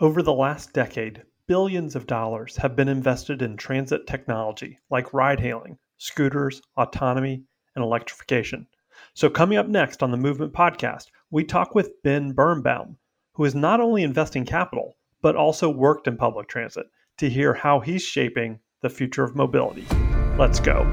Over 0.00 0.22
the 0.22 0.32
last 0.32 0.72
decade, 0.72 1.24
billions 1.46 1.94
of 1.94 2.06
dollars 2.06 2.56
have 2.56 2.74
been 2.74 2.88
invested 2.88 3.42
in 3.42 3.58
transit 3.58 4.06
technology 4.06 4.78
like 4.88 5.12
ride 5.12 5.40
hailing, 5.40 5.76
scooters, 5.98 6.62
autonomy, 6.78 7.42
and 7.76 7.84
electrification. 7.84 8.66
So, 9.12 9.28
coming 9.28 9.58
up 9.58 9.68
next 9.68 10.02
on 10.02 10.10
the 10.10 10.16
Movement 10.16 10.54
Podcast, 10.54 11.08
we 11.30 11.44
talk 11.44 11.74
with 11.74 12.02
Ben 12.02 12.32
Birnbaum, 12.32 12.96
who 13.34 13.44
is 13.44 13.54
not 13.54 13.78
only 13.78 14.02
investing 14.02 14.46
capital, 14.46 14.96
but 15.20 15.36
also 15.36 15.68
worked 15.68 16.08
in 16.08 16.16
public 16.16 16.48
transit 16.48 16.86
to 17.18 17.28
hear 17.28 17.52
how 17.52 17.80
he's 17.80 18.02
shaping 18.02 18.58
the 18.80 18.88
future 18.88 19.22
of 19.22 19.36
mobility. 19.36 19.84
Let's 20.38 20.60
go. 20.60 20.84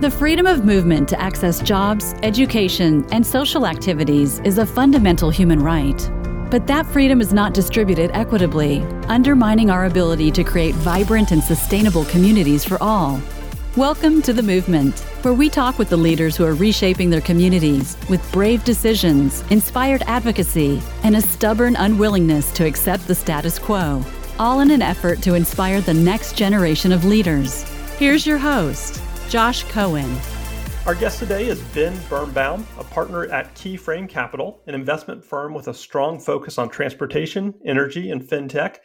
The 0.00 0.10
freedom 0.10 0.46
of 0.46 0.64
movement 0.64 1.08
to 1.10 1.20
access 1.20 1.60
jobs, 1.60 2.16
education, 2.24 3.06
and 3.12 3.24
social 3.24 3.68
activities 3.68 4.40
is 4.40 4.58
a 4.58 4.66
fundamental 4.66 5.30
human 5.30 5.60
right. 5.60 6.10
But 6.48 6.68
that 6.68 6.86
freedom 6.86 7.20
is 7.20 7.32
not 7.32 7.54
distributed 7.54 8.12
equitably, 8.14 8.80
undermining 9.08 9.68
our 9.68 9.86
ability 9.86 10.30
to 10.30 10.44
create 10.44 10.76
vibrant 10.76 11.32
and 11.32 11.42
sustainable 11.42 12.04
communities 12.04 12.64
for 12.64 12.80
all. 12.80 13.20
Welcome 13.76 14.22
to 14.22 14.32
The 14.32 14.44
Movement, 14.44 15.00
where 15.22 15.34
we 15.34 15.50
talk 15.50 15.76
with 15.76 15.88
the 15.88 15.96
leaders 15.96 16.36
who 16.36 16.44
are 16.44 16.54
reshaping 16.54 17.10
their 17.10 17.20
communities 17.20 17.96
with 18.08 18.30
brave 18.30 18.62
decisions, 18.62 19.42
inspired 19.50 20.04
advocacy, 20.06 20.80
and 21.02 21.16
a 21.16 21.20
stubborn 21.20 21.74
unwillingness 21.74 22.52
to 22.52 22.64
accept 22.64 23.08
the 23.08 23.14
status 23.16 23.58
quo, 23.58 24.04
all 24.38 24.60
in 24.60 24.70
an 24.70 24.82
effort 24.82 25.22
to 25.22 25.34
inspire 25.34 25.80
the 25.80 25.94
next 25.94 26.36
generation 26.36 26.92
of 26.92 27.04
leaders. 27.04 27.64
Here's 27.98 28.24
your 28.24 28.38
host, 28.38 29.02
Josh 29.28 29.64
Cohen. 29.64 30.16
Our 30.86 30.94
guest 30.94 31.18
today 31.18 31.48
is 31.48 31.60
Ben 31.74 32.00
Birnbaum, 32.08 32.64
a 32.78 32.84
partner 32.84 33.24
at 33.32 33.52
Keyframe 33.56 34.08
Capital, 34.08 34.62
an 34.68 34.74
investment 34.76 35.24
firm 35.24 35.52
with 35.52 35.66
a 35.66 35.74
strong 35.74 36.20
focus 36.20 36.58
on 36.58 36.68
transportation, 36.68 37.54
energy, 37.64 38.12
and 38.12 38.22
fintech, 38.22 38.76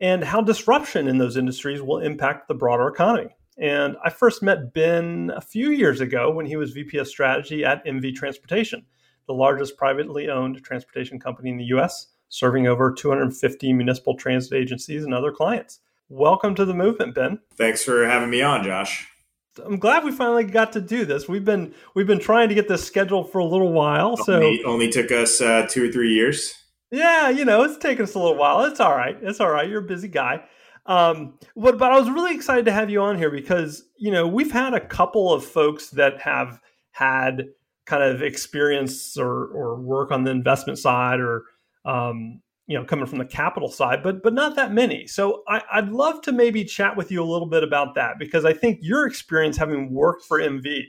and 0.00 0.22
how 0.22 0.40
disruption 0.40 1.08
in 1.08 1.18
those 1.18 1.36
industries 1.36 1.82
will 1.82 1.98
impact 1.98 2.46
the 2.46 2.54
broader 2.54 2.86
economy. 2.86 3.34
And 3.58 3.96
I 4.04 4.10
first 4.10 4.40
met 4.40 4.72
Ben 4.72 5.32
a 5.34 5.40
few 5.40 5.70
years 5.70 6.00
ago 6.00 6.30
when 6.30 6.46
he 6.46 6.54
was 6.54 6.70
VP 6.70 6.96
of 6.98 7.08
strategy 7.08 7.64
at 7.64 7.84
MV 7.84 8.14
Transportation, 8.14 8.86
the 9.26 9.34
largest 9.34 9.76
privately 9.76 10.28
owned 10.28 10.62
transportation 10.62 11.18
company 11.18 11.50
in 11.50 11.56
the 11.56 11.76
US, 11.76 12.06
serving 12.28 12.68
over 12.68 12.92
250 12.92 13.72
municipal 13.72 14.14
transit 14.14 14.52
agencies 14.52 15.02
and 15.02 15.12
other 15.12 15.32
clients. 15.32 15.80
Welcome 16.08 16.54
to 16.54 16.64
the 16.64 16.72
movement, 16.72 17.16
Ben. 17.16 17.40
Thanks 17.56 17.82
for 17.82 18.06
having 18.06 18.30
me 18.30 18.42
on, 18.42 18.62
Josh. 18.62 19.08
I'm 19.58 19.78
glad 19.78 20.04
we 20.04 20.12
finally 20.12 20.44
got 20.44 20.72
to 20.72 20.80
do 20.80 21.04
this. 21.04 21.28
We've 21.28 21.44
been 21.44 21.74
we've 21.94 22.06
been 22.06 22.20
trying 22.20 22.48
to 22.48 22.54
get 22.54 22.68
this 22.68 22.86
scheduled 22.86 23.32
for 23.32 23.38
a 23.38 23.44
little 23.44 23.72
while. 23.72 24.16
So 24.16 24.34
only, 24.34 24.64
only 24.64 24.90
took 24.90 25.10
us 25.10 25.40
uh, 25.40 25.66
two 25.68 25.88
or 25.88 25.92
three 25.92 26.12
years. 26.12 26.54
Yeah, 26.90 27.28
you 27.28 27.44
know, 27.44 27.64
it's 27.64 27.76
taken 27.76 28.04
us 28.04 28.14
a 28.14 28.18
little 28.18 28.36
while. 28.36 28.64
It's 28.64 28.80
all 28.80 28.96
right. 28.96 29.16
It's 29.20 29.40
all 29.40 29.50
right. 29.50 29.68
You're 29.68 29.84
a 29.84 29.86
busy 29.86 30.08
guy. 30.08 30.44
Um, 30.86 31.38
but 31.54 31.78
but 31.78 31.92
I 31.92 31.98
was 31.98 32.08
really 32.08 32.34
excited 32.34 32.64
to 32.64 32.72
have 32.72 32.88
you 32.88 33.02
on 33.02 33.18
here 33.18 33.30
because 33.30 33.84
you 33.98 34.10
know 34.10 34.26
we've 34.26 34.52
had 34.52 34.74
a 34.74 34.80
couple 34.80 35.32
of 35.32 35.44
folks 35.44 35.90
that 35.90 36.20
have 36.22 36.60
had 36.92 37.48
kind 37.84 38.02
of 38.02 38.22
experience 38.22 39.16
or 39.18 39.46
or 39.48 39.80
work 39.80 40.10
on 40.10 40.24
the 40.24 40.30
investment 40.30 40.78
side 40.78 41.20
or 41.20 41.44
um, 41.84 42.40
you 42.68 42.78
know 42.78 42.84
coming 42.84 43.06
from 43.06 43.18
the 43.18 43.24
capital 43.24 43.70
side 43.70 44.02
but 44.02 44.22
but 44.22 44.34
not 44.34 44.54
that 44.54 44.72
many. 44.72 45.06
So 45.08 45.42
I, 45.48 45.80
would 45.80 45.90
love 45.90 46.20
to 46.22 46.32
maybe 46.32 46.64
chat 46.64 46.96
with 46.96 47.10
you 47.10 47.22
a 47.22 47.24
little 47.24 47.48
bit 47.48 47.64
about 47.64 47.94
that 47.96 48.18
because 48.18 48.44
i 48.44 48.52
think 48.52 48.78
your 48.82 49.06
experience 49.06 49.56
having 49.56 49.92
worked 49.92 50.24
for 50.24 50.38
mv 50.38 50.82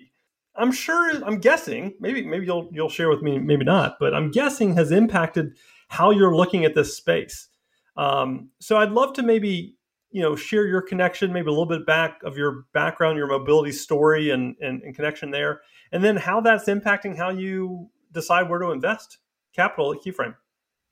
i'm 0.55 0.71
sure 0.71 1.23
i'm 1.25 1.39
guessing 1.39 1.95
maybe 1.99 2.25
maybe 2.25 2.45
you'll 2.45 2.69
you'll 2.71 2.89
share 2.89 3.09
with 3.09 3.21
me 3.21 3.39
maybe 3.39 3.63
not 3.63 3.95
but 3.99 4.13
i'm 4.13 4.29
guessing 4.29 4.75
has 4.75 4.91
impacted 4.91 5.55
how 5.87 6.11
you're 6.11 6.35
looking 6.35 6.65
at 6.65 6.75
this 6.75 6.95
space. 6.95 7.47
Um, 7.97 8.49
so 8.59 8.77
i'd 8.77 8.91
love 8.91 9.13
to 9.13 9.23
maybe 9.23 9.75
you 10.11 10.21
know 10.21 10.35
share 10.35 10.67
your 10.67 10.81
connection 10.81 11.31
maybe 11.31 11.47
a 11.47 11.51
little 11.51 11.65
bit 11.65 11.85
back 11.85 12.21
of 12.23 12.37
your 12.37 12.65
background 12.73 13.17
your 13.17 13.27
mobility 13.27 13.71
story 13.71 14.31
and, 14.31 14.55
and, 14.59 14.81
and 14.83 14.95
connection 14.95 15.31
there 15.31 15.61
and 15.91 16.03
then 16.03 16.17
how 16.17 16.41
that's 16.41 16.65
impacting 16.65 17.15
how 17.15 17.29
you 17.29 17.89
decide 18.11 18.49
where 18.49 18.59
to 18.59 18.71
invest 18.71 19.19
capital 19.53 19.93
at 19.93 19.99
keyframe. 19.99 20.35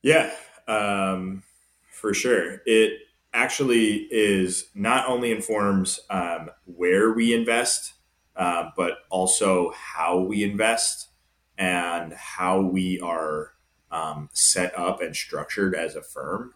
Yeah 0.02 0.32
um, 0.68 1.44
for 1.90 2.14
sure. 2.14 2.62
It 2.66 3.00
actually 3.34 4.08
is 4.12 4.70
not 4.74 5.08
only 5.08 5.32
informs 5.32 6.00
um, 6.10 6.50
where 6.66 7.12
we 7.12 7.34
invest, 7.34 7.94
uh, 8.36 8.70
but 8.76 9.00
also 9.10 9.72
how 9.72 10.20
we 10.20 10.44
invest 10.44 11.10
and 11.58 12.14
how 12.14 12.62
we 12.62 13.00
are 13.00 13.54
um, 13.92 14.30
set 14.34 14.78
up 14.78 15.02
and 15.02 15.16
structured 15.16 15.76
as 15.76 15.96
a 15.96 16.02
firm. 16.02 16.54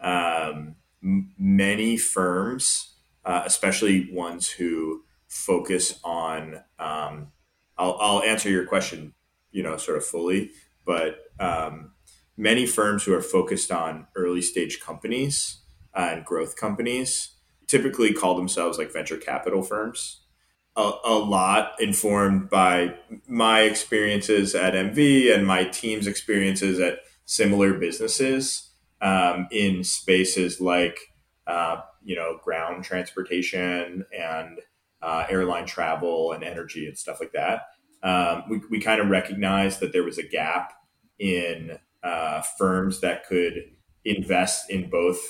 Um, 0.00 0.76
m- 1.02 1.32
many 1.38 1.96
firms, 1.96 2.94
uh, 3.24 3.42
especially 3.44 4.12
ones 4.12 4.48
who 4.48 5.04
focus 5.28 5.98
on, 6.02 6.60
um, 6.78 7.28
I'll, 7.78 7.96
I'll, 8.00 8.22
answer 8.22 8.50
your 8.50 8.66
question, 8.66 9.14
you 9.50 9.62
know, 9.62 9.76
sort 9.76 9.96
of 9.96 10.04
fully, 10.04 10.50
but 10.84 11.20
um, 11.38 11.92
many 12.36 12.66
firms 12.66 13.04
who 13.04 13.14
are 13.14 13.22
focused 13.22 13.70
on 13.70 14.06
early 14.16 14.42
stage 14.42 14.80
companies 14.80 15.58
and 15.94 16.24
growth 16.24 16.56
companies 16.56 17.36
typically 17.66 18.12
call 18.12 18.34
themselves 18.34 18.78
like 18.78 18.92
venture 18.92 19.16
capital 19.16 19.62
firms. 19.62 20.20
A, 20.76 20.90
a, 21.04 21.18
lot 21.18 21.72
informed 21.80 22.48
by 22.48 22.94
my 23.28 23.60
experiences 23.60 24.54
at 24.54 24.72
MV 24.72 25.34
and 25.34 25.46
my 25.46 25.64
team's 25.64 26.06
experiences 26.06 26.80
at 26.80 27.00
similar 27.26 27.74
businesses 27.74 28.70
um, 29.02 29.48
in 29.50 29.84
spaces 29.84 30.62
like 30.62 30.98
uh, 31.46 31.82
you 32.02 32.16
know 32.16 32.38
ground 32.42 32.84
transportation 32.84 34.06
and 34.18 34.60
uh, 35.02 35.26
airline 35.28 35.66
travel 35.66 36.32
and 36.32 36.42
energy 36.42 36.86
and 36.86 36.96
stuff 36.96 37.20
like 37.20 37.32
that. 37.32 37.62
Um, 38.02 38.44
we, 38.48 38.60
we 38.70 38.80
kind 38.80 39.00
of 39.00 39.08
recognized 39.08 39.80
that 39.80 39.92
there 39.92 40.04
was 40.04 40.18
a 40.18 40.22
gap 40.22 40.72
in 41.18 41.78
uh, 42.02 42.42
firms 42.58 43.00
that 43.00 43.26
could 43.26 43.62
invest 44.04 44.70
in 44.70 44.90
both 44.90 45.20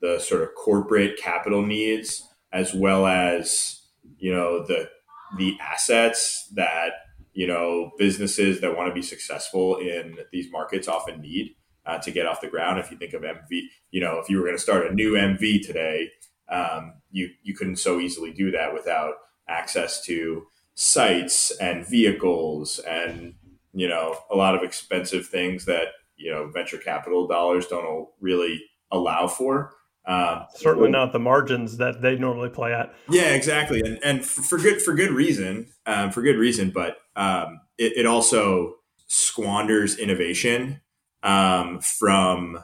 the 0.00 0.18
sort 0.18 0.42
of 0.42 0.54
corporate 0.54 1.18
capital 1.18 1.64
needs 1.64 2.22
as 2.52 2.72
well 2.72 3.06
as 3.06 3.82
you 4.18 4.32
know 4.32 4.64
the 4.64 4.88
the 5.36 5.56
assets 5.60 6.50
that 6.54 6.92
you 7.32 7.46
know 7.46 7.90
businesses 7.98 8.60
that 8.60 8.76
want 8.76 8.88
to 8.88 8.94
be 8.94 9.02
successful 9.02 9.76
in 9.76 10.18
these 10.32 10.50
markets 10.50 10.88
often 10.88 11.20
need 11.20 11.54
uh, 11.86 11.98
to 11.98 12.10
get 12.10 12.26
off 12.26 12.40
the 12.40 12.48
ground. 12.48 12.78
If 12.78 12.90
you 12.90 12.98
think 12.98 13.14
of 13.14 13.22
MV, 13.22 13.62
you 13.90 14.00
know, 14.00 14.18
if 14.18 14.28
you 14.28 14.36
were 14.36 14.44
going 14.44 14.56
to 14.56 14.62
start 14.62 14.86
a 14.86 14.94
new 14.94 15.12
MV 15.12 15.66
today, 15.66 16.10
um, 16.48 16.94
you 17.10 17.30
you 17.42 17.54
couldn't 17.54 17.76
so 17.76 17.98
easily 17.98 18.32
do 18.32 18.50
that 18.50 18.74
without 18.74 19.14
access 19.48 20.02
to 20.04 20.46
sites 20.74 21.50
and 21.60 21.86
vehicles 21.86 22.78
and 22.80 23.34
you 23.72 23.88
know 23.88 24.16
a 24.30 24.36
lot 24.36 24.54
of 24.54 24.62
expensive 24.62 25.26
things 25.26 25.64
that 25.64 25.88
you 26.18 26.30
know 26.30 26.50
venture 26.50 26.78
capital 26.78 27.26
dollars 27.26 27.66
don't 27.66 28.08
really 28.20 28.62
allow 28.90 29.26
for. 29.26 29.72
Um, 30.06 30.46
Certainly 30.54 30.90
not 30.90 31.12
the 31.12 31.18
margins 31.18 31.76
that 31.76 32.00
they 32.00 32.16
normally 32.16 32.48
play 32.48 32.72
at. 32.72 32.94
Yeah, 33.10 33.34
exactly, 33.34 33.80
and 33.80 33.98
and 34.02 34.24
for 34.24 34.58
good 34.58 34.80
for 34.80 34.94
good 34.94 35.10
reason, 35.10 35.68
um, 35.86 36.10
for 36.12 36.22
good 36.22 36.36
reason. 36.36 36.70
But 36.70 36.96
um, 37.14 37.60
it, 37.76 37.92
it, 37.98 38.06
also 38.06 38.76
squanders 39.06 39.98
innovation 39.98 40.80
um, 41.22 41.80
from 41.80 42.58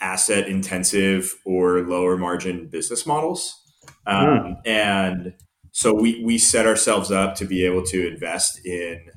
asset 0.00 0.48
intensive 0.48 1.34
or 1.44 1.80
lower 1.80 2.16
margin 2.16 2.68
business 2.68 3.04
models, 3.04 3.60
mm. 4.06 4.56
and 4.64 5.34
so 5.72 5.92
we 5.92 6.22
we 6.24 6.38
set 6.38 6.66
ourselves 6.66 7.10
up 7.10 7.34
to 7.34 7.46
be 7.46 7.66
able 7.66 7.82
to 7.86 8.06
invest 8.06 8.64
in 8.64 9.10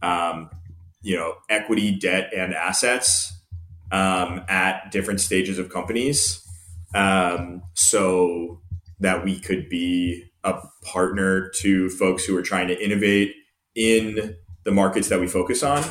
um, 0.00 0.48
you 1.04 1.16
know 1.16 1.34
equity, 1.48 1.96
debt, 1.96 2.32
and 2.34 2.54
assets 2.54 3.32
um, 3.92 4.42
at 4.48 4.90
different 4.90 5.20
stages 5.20 5.58
of 5.58 5.68
companies, 5.68 6.42
um, 6.94 7.62
so 7.74 8.60
that 9.00 9.24
we 9.24 9.38
could 9.38 9.68
be 9.68 10.24
a 10.42 10.54
partner 10.82 11.50
to 11.56 11.90
folks 11.90 12.24
who 12.24 12.36
are 12.36 12.42
trying 12.42 12.68
to 12.68 12.84
innovate 12.84 13.34
in 13.74 14.36
the 14.64 14.72
markets 14.72 15.08
that 15.08 15.20
we 15.20 15.26
focus 15.26 15.62
on, 15.62 15.84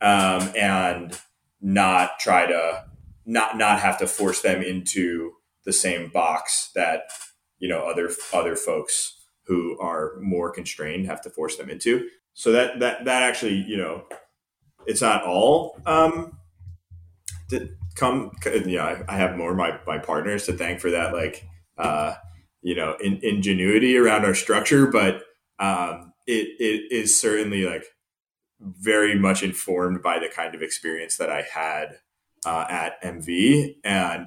um, 0.00 0.50
and 0.56 1.18
not 1.60 2.18
try 2.18 2.46
to 2.46 2.84
not 3.24 3.56
not 3.56 3.80
have 3.80 3.98
to 3.98 4.06
force 4.06 4.42
them 4.42 4.62
into 4.62 5.32
the 5.64 5.72
same 5.72 6.08
box 6.08 6.70
that 6.74 7.02
you 7.58 7.68
know 7.68 7.80
other 7.80 8.10
other 8.32 8.56
folks 8.56 9.14
who 9.46 9.78
are 9.80 10.14
more 10.20 10.50
constrained 10.50 11.06
have 11.06 11.20
to 11.22 11.30
force 11.30 11.56
them 11.56 11.70
into. 11.70 12.08
So 12.34 12.52
that 12.52 12.80
that 12.80 13.04
that 13.04 13.22
actually 13.22 13.54
you 13.54 13.76
know 13.76 14.04
it's 14.88 15.02
not 15.02 15.22
all 15.22 15.78
um, 15.84 16.38
to 17.50 17.68
come. 17.94 18.32
Yeah, 18.44 19.02
I, 19.06 19.16
have 19.16 19.36
more 19.36 19.54
my 19.54 19.78
my 19.86 19.98
partners 19.98 20.46
to 20.46 20.54
thank 20.54 20.80
for 20.80 20.90
that. 20.90 21.12
Like 21.12 21.44
uh, 21.76 22.14
you 22.62 22.74
know, 22.74 22.96
in, 23.00 23.20
ingenuity 23.22 23.96
around 23.96 24.24
our 24.24 24.34
structure, 24.34 24.86
but 24.86 25.22
um, 25.60 26.14
it 26.26 26.48
it 26.58 26.90
is 26.90 27.20
certainly 27.20 27.64
like 27.64 27.84
very 28.60 29.16
much 29.16 29.42
informed 29.42 30.02
by 30.02 30.18
the 30.18 30.28
kind 30.28 30.54
of 30.54 30.62
experience 30.62 31.18
that 31.18 31.30
I 31.30 31.42
had 31.42 31.98
uh, 32.46 32.64
at 32.70 33.00
MV, 33.02 33.76
and 33.84 34.26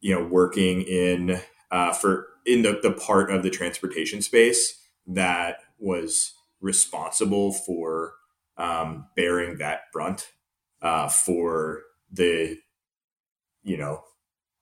you 0.00 0.14
know, 0.14 0.24
working 0.24 0.82
in 0.82 1.40
uh, 1.72 1.92
for 1.92 2.28
in 2.46 2.62
the, 2.62 2.78
the 2.80 2.92
part 2.92 3.30
of 3.30 3.42
the 3.42 3.50
transportation 3.50 4.22
space 4.22 4.80
that 5.04 5.56
was 5.80 6.32
responsible 6.60 7.52
for 7.52 8.14
um, 8.58 9.06
bearing 9.16 9.58
that 9.58 9.82
brunt 9.92 10.32
uh, 10.82 11.08
for 11.08 11.82
the 12.10 12.56
you 13.62 13.76
know 13.76 14.02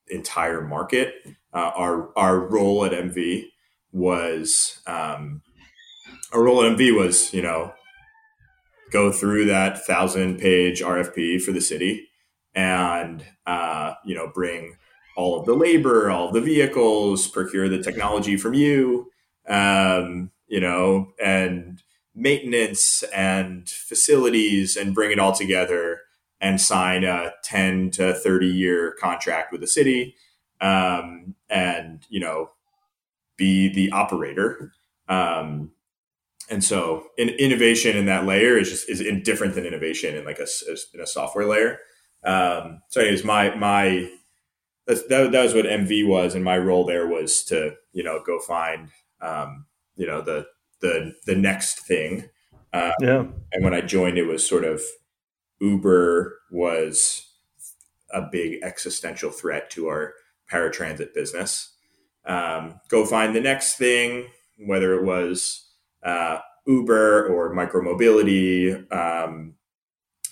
entire 0.08 0.60
market. 0.60 1.14
Uh, 1.52 1.72
our 1.74 2.16
our 2.16 2.38
role 2.38 2.84
at 2.84 2.92
MV 2.92 3.44
was 3.92 4.80
um, 4.86 5.42
our 6.32 6.42
role 6.42 6.62
at 6.62 6.76
MV 6.76 6.96
was 6.96 7.32
you 7.32 7.42
know 7.42 7.72
go 8.92 9.10
through 9.10 9.46
that 9.46 9.84
thousand 9.84 10.38
page 10.38 10.80
RFP 10.80 11.40
for 11.42 11.52
the 11.52 11.60
city 11.60 12.08
and 12.54 13.24
uh, 13.46 13.94
you 14.04 14.14
know 14.14 14.30
bring 14.32 14.76
all 15.16 15.40
of 15.40 15.46
the 15.46 15.54
labor, 15.54 16.10
all 16.10 16.30
the 16.30 16.42
vehicles, 16.42 17.26
procure 17.26 17.68
the 17.68 17.82
technology 17.82 18.36
from 18.36 18.52
you, 18.52 19.10
um, 19.48 20.30
you 20.46 20.60
know, 20.60 21.08
and 21.22 21.82
maintenance 22.16 23.04
and 23.14 23.68
facilities 23.68 24.76
and 24.76 24.94
bring 24.94 25.12
it 25.12 25.18
all 25.18 25.32
together 25.32 26.00
and 26.40 26.60
sign 26.60 27.04
a 27.04 27.32
10 27.44 27.90
to 27.92 28.14
30 28.14 28.46
year 28.46 28.94
contract 28.98 29.52
with 29.52 29.60
the 29.60 29.66
city 29.66 30.16
um, 30.60 31.34
and 31.48 32.06
you 32.08 32.20
know 32.20 32.50
be 33.36 33.68
the 33.68 33.90
operator. 33.92 34.72
Um, 35.08 35.72
and 36.48 36.62
so 36.64 37.08
in, 37.18 37.28
innovation 37.30 37.96
in 37.96 38.06
that 38.06 38.24
layer 38.24 38.56
is 38.56 38.70
just 38.70 38.88
is 38.88 39.02
different 39.22 39.54
than 39.54 39.66
innovation 39.66 40.16
in 40.16 40.24
like 40.24 40.38
a, 40.38 40.46
in 40.94 41.00
a 41.00 41.06
software 41.06 41.46
layer. 41.46 41.78
Um, 42.24 42.80
so 42.88 43.00
anyways 43.00 43.24
my 43.24 43.54
my 43.54 44.10
that, 44.86 45.08
that 45.08 45.42
was 45.42 45.54
what 45.54 45.66
mv 45.66 46.06
was 46.06 46.34
and 46.34 46.44
my 46.44 46.56
role 46.56 46.84
there 46.84 47.06
was 47.06 47.42
to 47.44 47.74
you 47.92 48.02
know 48.02 48.22
go 48.24 48.38
find 48.38 48.88
um, 49.20 49.66
you 49.96 50.06
know 50.06 50.20
the 50.22 50.46
the 50.80 51.14
the 51.26 51.34
next 51.34 51.86
thing 51.86 52.28
um, 52.72 52.92
yeah 53.00 53.24
and 53.52 53.64
when 53.64 53.74
i 53.74 53.80
joined 53.80 54.18
it 54.18 54.26
was 54.26 54.46
sort 54.46 54.64
of 54.64 54.82
Uber 55.60 56.38
was 56.50 57.26
a 58.10 58.22
big 58.22 58.62
existential 58.62 59.30
threat 59.30 59.70
to 59.70 59.88
our 59.88 60.14
paratransit 60.50 61.14
business. 61.14 61.74
Um, 62.24 62.80
go 62.88 63.04
find 63.04 63.34
the 63.34 63.40
next 63.40 63.76
thing, 63.76 64.26
whether 64.58 64.94
it 64.94 65.04
was 65.04 65.68
uh, 66.02 66.38
Uber 66.66 67.28
or 67.28 67.54
micromobility 67.54 68.92
um, 68.92 69.54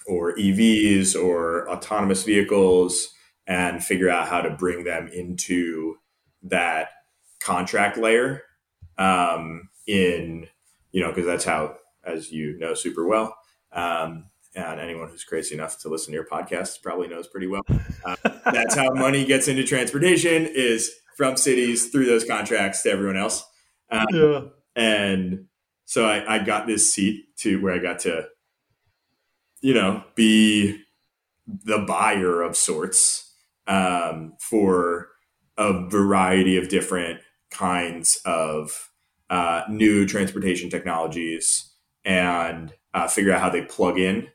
or 0.06 0.34
EVs 0.36 1.20
or 1.20 1.68
autonomous 1.70 2.24
vehicles, 2.24 3.10
and 3.46 3.84
figure 3.84 4.08
out 4.08 4.28
how 4.28 4.40
to 4.40 4.50
bring 4.50 4.84
them 4.84 5.08
into 5.08 5.96
that 6.42 6.88
contract 7.40 7.96
layer. 7.96 8.42
Um, 8.98 9.68
in 9.86 10.48
you 10.94 11.02
know, 11.02 11.08
because 11.08 11.26
that's 11.26 11.44
how, 11.44 11.76
as 12.04 12.30
you 12.30 12.56
know 12.56 12.72
super 12.72 13.04
well, 13.04 13.36
um, 13.72 14.26
and 14.54 14.78
anyone 14.78 15.08
who's 15.08 15.24
crazy 15.24 15.56
enough 15.56 15.80
to 15.80 15.88
listen 15.88 16.12
to 16.12 16.14
your 16.14 16.26
podcast 16.26 16.80
probably 16.82 17.08
knows 17.08 17.26
pretty 17.26 17.48
well. 17.48 17.62
Uh, 18.04 18.14
that's 18.52 18.76
how 18.76 18.90
money 18.94 19.24
gets 19.24 19.48
into 19.48 19.64
transportation 19.64 20.46
is 20.46 20.92
from 21.16 21.36
cities 21.36 21.88
through 21.88 22.06
those 22.06 22.24
contracts 22.24 22.82
to 22.84 22.90
everyone 22.90 23.16
else. 23.16 23.44
Um, 23.90 24.06
yeah. 24.12 24.40
And 24.76 25.46
so 25.84 26.06
I, 26.06 26.36
I 26.36 26.38
got 26.38 26.68
this 26.68 26.92
seat 26.92 27.36
to 27.38 27.60
where 27.60 27.74
I 27.74 27.78
got 27.78 27.98
to, 28.00 28.28
you 29.62 29.74
know, 29.74 30.04
be 30.14 30.80
the 31.46 31.78
buyer 31.78 32.40
of 32.40 32.56
sorts 32.56 33.34
um, 33.66 34.34
for 34.38 35.08
a 35.58 35.88
variety 35.88 36.56
of 36.56 36.68
different 36.68 37.18
kinds 37.50 38.20
of 38.24 38.90
uh, 39.30 39.62
new 39.68 40.06
transportation 40.06 40.70
technologies 40.70 41.72
and 42.04 42.72
uh, 42.92 43.08
figure 43.08 43.32
out 43.32 43.40
how 43.40 43.50
they 43.50 43.62
plug 43.62 43.98
in 43.98 44.28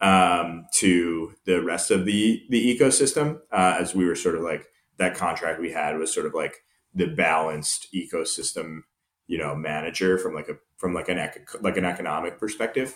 um, 0.00 0.66
to 0.72 1.34
the 1.46 1.62
rest 1.62 1.90
of 1.90 2.04
the 2.04 2.42
the 2.50 2.78
ecosystem. 2.78 3.38
Uh, 3.52 3.76
as 3.80 3.94
we 3.94 4.04
were 4.04 4.16
sort 4.16 4.34
of 4.34 4.42
like 4.42 4.66
that 4.98 5.16
contract 5.16 5.60
we 5.60 5.72
had 5.72 5.98
was 5.98 6.12
sort 6.12 6.26
of 6.26 6.34
like 6.34 6.56
the 6.94 7.06
balanced 7.06 7.88
ecosystem, 7.94 8.80
you 9.26 9.38
know, 9.38 9.54
manager 9.54 10.18
from 10.18 10.34
like 10.34 10.48
a 10.48 10.54
from 10.76 10.94
like 10.94 11.08
an 11.08 11.30
like 11.60 11.76
an 11.76 11.84
economic 11.84 12.38
perspective. 12.38 12.94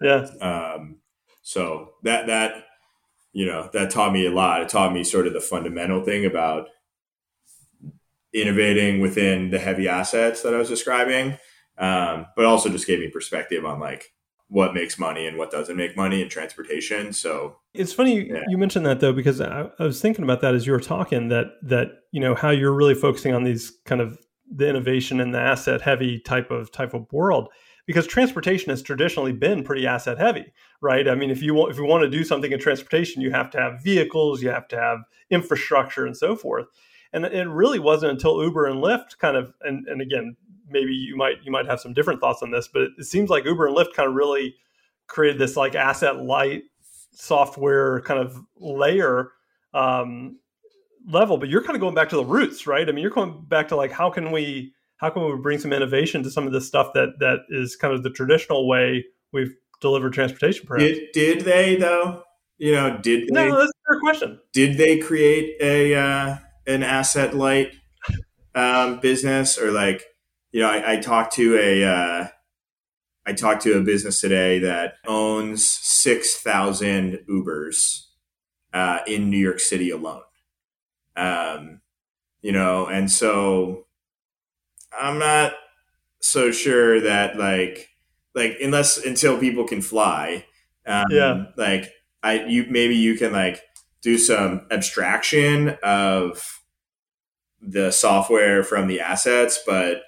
Yeah. 0.00 0.26
Um, 0.40 0.98
so 1.42 1.92
that 2.02 2.26
that 2.26 2.64
you 3.32 3.46
know 3.46 3.70
that 3.72 3.90
taught 3.90 4.12
me 4.12 4.26
a 4.26 4.30
lot. 4.30 4.62
It 4.62 4.68
taught 4.68 4.92
me 4.92 5.04
sort 5.04 5.26
of 5.26 5.32
the 5.32 5.40
fundamental 5.40 6.04
thing 6.04 6.24
about 6.24 6.68
innovating 8.40 9.00
within 9.00 9.50
the 9.50 9.58
heavy 9.58 9.88
assets 9.88 10.42
that 10.42 10.54
I 10.54 10.58
was 10.58 10.68
describing, 10.68 11.38
um, 11.78 12.26
but 12.36 12.44
also 12.44 12.68
just 12.68 12.86
gave 12.86 13.00
me 13.00 13.08
perspective 13.08 13.64
on 13.64 13.80
like 13.80 14.12
what 14.48 14.74
makes 14.74 14.98
money 14.98 15.26
and 15.26 15.36
what 15.36 15.50
doesn't 15.50 15.76
make 15.76 15.96
money 15.96 16.22
in 16.22 16.28
transportation. 16.28 17.12
So 17.12 17.56
it's 17.74 17.92
funny 17.92 18.28
yeah. 18.28 18.44
you 18.48 18.58
mentioned 18.58 18.86
that 18.86 19.00
though, 19.00 19.12
because 19.12 19.40
I, 19.40 19.68
I, 19.78 19.84
was 19.84 20.00
thinking 20.00 20.22
about 20.22 20.40
that 20.42 20.54
as 20.54 20.66
you 20.66 20.72
were 20.72 20.80
talking 20.80 21.28
that, 21.28 21.46
that, 21.62 21.88
you 22.12 22.20
know, 22.20 22.34
how 22.34 22.50
you're 22.50 22.72
really 22.72 22.94
focusing 22.94 23.34
on 23.34 23.42
these 23.42 23.72
kind 23.84 24.00
of 24.00 24.18
the 24.48 24.68
innovation 24.68 25.20
and 25.20 25.34
the 25.34 25.40
asset 25.40 25.80
heavy 25.80 26.20
type 26.20 26.52
of 26.52 26.70
type 26.70 26.94
of 26.94 27.12
world 27.12 27.48
because 27.86 28.06
transportation 28.06 28.70
has 28.70 28.82
traditionally 28.82 29.32
been 29.32 29.62
pretty 29.62 29.86
asset 29.86 30.18
heavy, 30.18 30.52
right? 30.80 31.08
I 31.08 31.14
mean, 31.14 31.30
if 31.30 31.40
you 31.40 31.54
want, 31.54 31.70
if 31.70 31.78
you 31.78 31.84
want 31.84 32.02
to 32.02 32.10
do 32.10 32.24
something 32.24 32.50
in 32.50 32.58
transportation, 32.58 33.22
you 33.22 33.30
have 33.30 33.50
to 33.50 33.60
have 33.60 33.82
vehicles, 33.82 34.42
you 34.42 34.50
have 34.50 34.68
to 34.68 34.76
have 34.76 34.98
infrastructure 35.30 36.04
and 36.04 36.16
so 36.16 36.34
forth. 36.36 36.66
And 37.16 37.24
it 37.24 37.48
really 37.48 37.78
wasn't 37.78 38.12
until 38.12 38.42
Uber 38.42 38.66
and 38.66 38.82
Lyft 38.82 39.16
kind 39.18 39.38
of, 39.38 39.54
and, 39.62 39.88
and 39.88 40.02
again, 40.02 40.36
maybe 40.68 40.92
you 40.92 41.16
might 41.16 41.36
you 41.42 41.50
might 41.50 41.66
have 41.66 41.80
some 41.80 41.94
different 41.94 42.20
thoughts 42.20 42.42
on 42.42 42.50
this, 42.50 42.68
but 42.68 42.82
it, 42.82 42.90
it 42.98 43.04
seems 43.04 43.30
like 43.30 43.46
Uber 43.46 43.68
and 43.68 43.76
Lyft 43.76 43.94
kind 43.94 44.08
of 44.08 44.14
really 44.14 44.54
created 45.06 45.40
this 45.40 45.56
like 45.56 45.74
asset 45.74 46.16
light 46.22 46.64
software 47.12 48.02
kind 48.02 48.20
of 48.20 48.38
layer 48.58 49.30
um, 49.72 50.38
level. 51.08 51.38
But 51.38 51.48
you're 51.48 51.62
kind 51.62 51.74
of 51.74 51.80
going 51.80 51.94
back 51.94 52.10
to 52.10 52.16
the 52.16 52.24
roots, 52.24 52.66
right? 52.66 52.86
I 52.86 52.92
mean, 52.92 53.00
you're 53.00 53.10
going 53.10 53.44
back 53.48 53.68
to 53.68 53.76
like 53.76 53.92
how 53.92 54.10
can 54.10 54.30
we 54.30 54.74
how 54.98 55.08
can 55.08 55.24
we 55.24 55.40
bring 55.40 55.58
some 55.58 55.72
innovation 55.72 56.22
to 56.22 56.30
some 56.30 56.46
of 56.46 56.52
this 56.52 56.66
stuff 56.66 56.92
that 56.92 57.18
that 57.20 57.40
is 57.48 57.76
kind 57.76 57.94
of 57.94 58.02
the 58.02 58.10
traditional 58.10 58.68
way 58.68 59.06
we've 59.32 59.54
delivered 59.80 60.12
transportation. 60.12 60.66
Perhaps 60.66 60.92
did, 60.92 61.12
did 61.12 61.40
they 61.46 61.76
though? 61.76 62.22
You 62.58 62.72
know, 62.72 62.98
did 62.98 63.28
they, 63.28 63.48
no? 63.48 63.56
That's 63.58 63.70
a 63.70 63.92
fair 63.92 64.00
question. 64.00 64.40
Did 64.52 64.78
they 64.78 64.98
create 64.98 65.56
a 65.60 65.94
uh, 65.94 66.36
an 66.66 66.82
asset 66.82 67.34
light 67.34 67.72
um, 68.54 69.00
business 69.00 69.58
or 69.58 69.70
like 69.70 70.02
you 70.56 70.62
know, 70.62 70.70
I, 70.70 70.94
I 70.94 70.96
talked 70.96 71.34
to 71.34 71.58
a 71.58 71.84
uh, 71.84 72.28
I 73.26 73.32
talked 73.34 73.62
to 73.64 73.76
a 73.76 73.82
business 73.82 74.22
today 74.22 74.58
that 74.60 74.94
owns 75.06 75.68
six 75.68 76.40
thousand 76.40 77.18
Ubers 77.28 78.06
uh, 78.72 79.00
in 79.06 79.28
New 79.28 79.36
York 79.36 79.60
City 79.60 79.90
alone. 79.90 80.22
Um, 81.14 81.82
you 82.40 82.52
know, 82.52 82.86
and 82.86 83.10
so 83.10 83.86
I'm 84.98 85.18
not 85.18 85.52
so 86.20 86.50
sure 86.50 87.00
that 87.02 87.36
like 87.38 87.90
like 88.34 88.56
unless 88.62 88.96
until 89.04 89.38
people 89.38 89.64
can 89.64 89.82
fly, 89.82 90.46
um, 90.86 91.04
yeah, 91.10 91.44
like 91.58 91.92
I 92.22 92.44
you 92.44 92.64
maybe 92.70 92.96
you 92.96 93.16
can 93.16 93.32
like 93.32 93.60
do 94.06 94.16
some 94.16 94.64
abstraction 94.70 95.76
of 95.82 96.60
the 97.60 97.90
software 97.90 98.62
from 98.62 98.86
the 98.86 99.00
assets, 99.00 99.58
but 99.66 100.02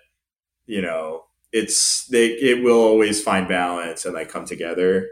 you 0.66 0.80
know, 0.80 1.24
it's 1.50 2.06
they 2.06 2.28
it 2.28 2.62
will 2.62 2.78
always 2.78 3.20
find 3.20 3.48
balance 3.48 4.04
and 4.04 4.14
like 4.14 4.28
come 4.28 4.44
together. 4.44 5.08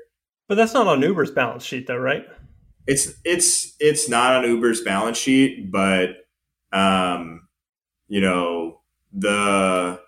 But 0.46 0.54
that's 0.54 0.72
not 0.72 0.86
on 0.86 1.02
Uber's 1.02 1.32
balance 1.32 1.64
sheet 1.64 1.88
though, 1.88 1.96
right? 1.96 2.24
It's 2.86 3.12
it's 3.24 3.74
it's 3.80 4.08
not 4.08 4.36
on 4.36 4.48
Uber's 4.48 4.82
balance 4.82 5.18
sheet, 5.18 5.72
but 5.72 6.10
um, 6.72 7.48
you 8.06 8.20
know, 8.20 8.82
the 9.12 10.00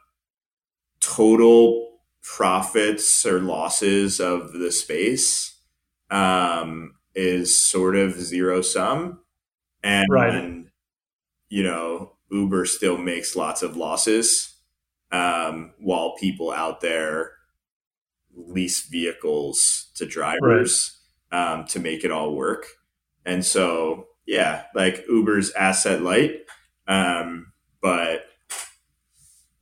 total 1.00 1.98
profits 2.22 3.26
or 3.26 3.40
losses 3.40 4.20
of 4.20 4.52
the 4.52 4.70
space 4.70 5.56
um 6.10 6.97
is 7.18 7.58
sort 7.58 7.96
of 7.96 8.20
zero 8.20 8.62
sum. 8.62 9.18
And 9.82 10.06
right. 10.08 10.64
you 11.48 11.62
know, 11.64 12.12
Uber 12.30 12.64
still 12.64 12.96
makes 12.96 13.34
lots 13.34 13.62
of 13.62 13.76
losses 13.76 14.54
um, 15.10 15.72
while 15.78 16.14
people 16.16 16.52
out 16.52 16.80
there 16.80 17.32
lease 18.34 18.86
vehicles 18.86 19.90
to 19.96 20.06
drivers 20.06 20.96
right. 21.32 21.52
um, 21.52 21.66
to 21.66 21.80
make 21.80 22.04
it 22.04 22.12
all 22.12 22.36
work. 22.36 22.66
And 23.24 23.44
so, 23.44 24.06
yeah, 24.26 24.64
like 24.74 25.04
Uber's 25.08 25.52
asset 25.52 26.02
light, 26.02 26.36
um, 26.86 27.52
but 27.80 28.26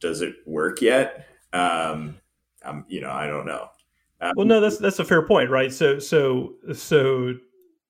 does 0.00 0.20
it 0.20 0.34
work 0.44 0.82
yet? 0.82 1.26
Um, 1.52 2.16
um, 2.62 2.84
you 2.88 3.00
know, 3.00 3.10
I 3.10 3.26
don't 3.26 3.46
know. 3.46 3.68
Um, 4.20 4.32
well, 4.36 4.46
no, 4.46 4.60
that's 4.60 4.78
that's 4.78 4.98
a 4.98 5.04
fair 5.04 5.26
point, 5.26 5.50
right? 5.50 5.72
So, 5.72 5.98
so, 5.98 6.54
so 6.74 7.34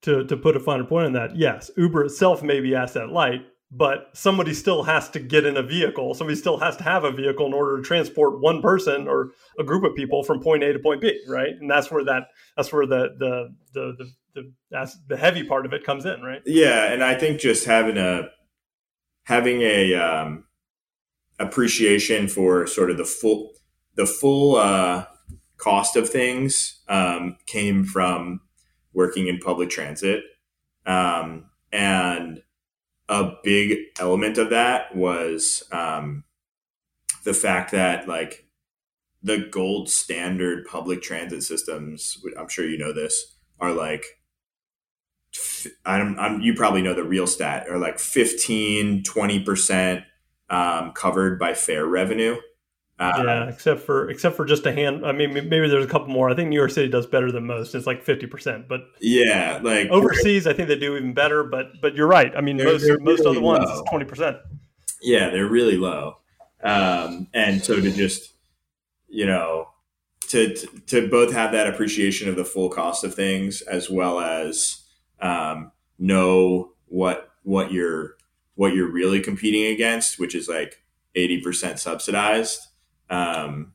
to 0.03 0.25
to 0.25 0.37
put 0.37 0.55
a 0.55 0.59
finer 0.59 0.83
point 0.83 1.07
on 1.07 1.13
that, 1.13 1.35
yes, 1.35 1.71
Uber 1.77 2.05
itself 2.05 2.43
may 2.43 2.59
be 2.59 2.75
asset 2.75 3.09
light, 3.09 3.41
but 3.71 4.09
somebody 4.13 4.53
still 4.53 4.83
has 4.83 5.09
to 5.09 5.19
get 5.19 5.45
in 5.45 5.57
a 5.57 5.63
vehicle. 5.63 6.13
Somebody 6.13 6.37
still 6.37 6.57
has 6.57 6.77
to 6.77 6.83
have 6.83 7.03
a 7.03 7.11
vehicle 7.11 7.45
in 7.47 7.53
order 7.53 7.77
to 7.77 7.83
transport 7.83 8.39
one 8.39 8.61
person 8.61 9.07
or 9.07 9.31
a 9.59 9.63
group 9.63 9.83
of 9.83 9.95
people 9.95 10.23
from 10.23 10.41
point 10.41 10.63
A 10.63 10.71
to 10.73 10.79
point 10.79 11.01
B, 11.01 11.19
right? 11.27 11.49
And 11.59 11.69
that's 11.69 11.91
where 11.91 12.03
that 12.05 12.27
that's 12.55 12.71
where 12.71 12.85
the 12.85 13.15
the 13.17 13.55
the 13.73 13.95
the, 13.97 14.11
the 14.35 14.53
that's 14.71 14.97
the 15.07 15.17
heavy 15.17 15.43
part 15.43 15.65
of 15.65 15.73
it 15.73 15.83
comes 15.83 16.05
in, 16.05 16.21
right? 16.21 16.41
Yeah, 16.45 16.91
and 16.91 17.03
I 17.03 17.15
think 17.15 17.39
just 17.39 17.65
having 17.65 17.97
a 17.97 18.29
having 19.23 19.61
a 19.61 19.93
um, 19.95 20.45
appreciation 21.39 22.27
for 22.27 22.67
sort 22.67 22.89
of 22.89 22.97
the 22.97 23.05
full 23.05 23.51
the 23.95 24.05
full 24.05 24.55
uh, 24.55 25.05
cost 25.57 25.95
of 25.95 26.09
things 26.09 26.81
um, 26.87 27.35
came 27.45 27.83
from 27.83 28.41
working 28.97 29.27
in 29.27 29.37
public 29.37 29.69
transit, 29.69 30.23
um, 30.87 31.45
and 31.71 32.41
a 33.07 33.31
big 33.43 33.77
element 33.99 34.39
of 34.39 34.49
that 34.49 34.95
was 34.95 35.63
um, 35.71 36.23
the 37.23 37.33
fact 37.33 37.71
that 37.71 38.07
like 38.07 38.47
the 39.21 39.47
gold 39.51 39.89
standard 39.89 40.65
public 40.65 41.01
transit 41.01 41.43
systems 41.43 42.17
i'm 42.37 42.47
sure 42.47 42.67
you 42.67 42.77
know 42.77 42.93
this 42.93 43.35
are 43.59 43.73
like 43.73 44.05
I'm, 45.85 46.17
I'm 46.19 46.41
you 46.41 46.53
probably 46.53 46.81
know 46.81 46.93
the 46.93 47.03
real 47.03 47.27
stat 47.27 47.67
are 47.69 47.77
like 47.77 47.99
15 47.99 49.03
20% 49.03 50.03
um, 50.49 50.91
covered 50.93 51.39
by 51.39 51.53
fare 51.53 51.85
revenue 51.85 52.37
uh, 52.99 53.13
yeah, 53.23 53.49
except 53.49 53.81
for 53.81 54.09
except 54.09 54.35
for 54.35 54.43
just 54.43 54.65
a 54.65 54.71
hand. 54.71 55.05
I 55.05 55.11
mean, 55.11 55.33
maybe 55.33 55.67
there's 55.67 55.85
a 55.85 55.87
couple 55.87 56.07
more. 56.07 56.31
I 56.31 56.35
think 56.35 56.49
New 56.49 56.55
York 56.55 56.71
City 56.71 56.87
does 56.87 57.05
better 57.05 57.31
than 57.31 57.45
most. 57.45 57.75
It's 57.75 57.85
like 57.85 58.03
fifty 58.03 58.25
percent. 58.25 58.67
But 58.67 58.81
yeah, 58.99 59.59
like 59.61 59.89
overseas, 59.89 60.47
I 60.47 60.53
think 60.53 60.67
they 60.67 60.79
do 60.79 60.97
even 60.97 61.13
better. 61.13 61.43
But 61.43 61.79
but 61.79 61.93
you're 61.95 62.07
right. 62.07 62.35
I 62.35 62.41
mean, 62.41 62.57
they're, 62.57 62.65
most 62.65 62.85
they're 62.85 62.99
most 62.99 63.19
really 63.19 63.37
other 63.37 63.41
ones 63.41 63.69
is 63.69 63.83
twenty 63.87 64.05
percent. 64.05 64.37
Yeah, 65.01 65.29
they're 65.29 65.47
really 65.47 65.77
low. 65.77 66.17
Um, 66.63 67.27
and 67.35 67.63
so 67.63 67.79
to 67.79 67.91
just 67.91 68.33
you 69.07 69.27
know 69.27 69.67
to, 70.29 70.55
to, 70.55 70.67
to 70.87 71.07
both 71.07 71.31
have 71.33 71.51
that 71.51 71.67
appreciation 71.67 72.27
of 72.29 72.35
the 72.35 72.45
full 72.45 72.69
cost 72.69 73.03
of 73.03 73.13
things 73.13 73.61
as 73.61 73.91
well 73.91 74.19
as 74.19 74.83
um, 75.21 75.71
know 75.99 76.71
what 76.87 77.29
what 77.43 77.71
you're 77.71 78.15
what 78.55 78.73
you're 78.73 78.91
really 78.91 79.19
competing 79.19 79.71
against, 79.71 80.19
which 80.19 80.33
is 80.33 80.49
like 80.49 80.81
eighty 81.13 81.39
percent 81.39 81.77
subsidized 81.79 82.67
um, 83.09 83.73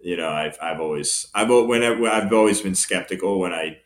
you 0.00 0.16
know, 0.16 0.30
I've 0.30 0.58
I've 0.60 0.80
always 0.80 1.26
I've 1.34 1.48
whenever 1.48 2.08
I've 2.08 2.32
always 2.32 2.60
been 2.60 2.74
skeptical 2.74 3.38
when 3.40 3.52
I 3.52 3.78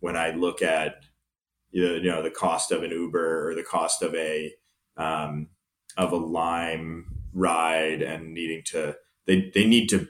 when 0.00 0.16
I 0.16 0.30
look 0.30 0.62
at 0.62 0.96
you 1.70 2.02
know 2.02 2.22
the 2.22 2.30
cost 2.30 2.72
of 2.72 2.82
an 2.82 2.90
Uber 2.90 3.48
or 3.48 3.54
the 3.54 3.62
cost 3.62 4.02
of 4.02 4.14
a 4.14 4.52
um, 4.96 5.48
of 5.96 6.12
a 6.12 6.16
Lime 6.16 7.06
ride 7.32 8.02
and 8.02 8.34
needing 8.34 8.62
to 8.66 8.96
they 9.26 9.50
they 9.54 9.66
need 9.66 9.88
to 9.90 10.08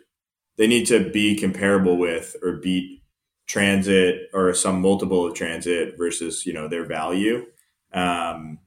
they 0.57 0.67
need 0.67 0.87
to 0.87 1.11
be 1.11 1.37
comparable 1.37 1.97
with 1.99 2.37
or 2.43 2.53
beat 2.53 3.03
transit 3.47 4.29
or 4.33 4.55
some 4.55 4.81
multiple 4.81 5.27
of 5.27 5.35
transit 5.35 5.95
versus 5.99 6.47
you 6.47 6.53
know 6.53 6.69
their 6.69 6.87
value. 6.87 7.47
Um, 7.93 8.61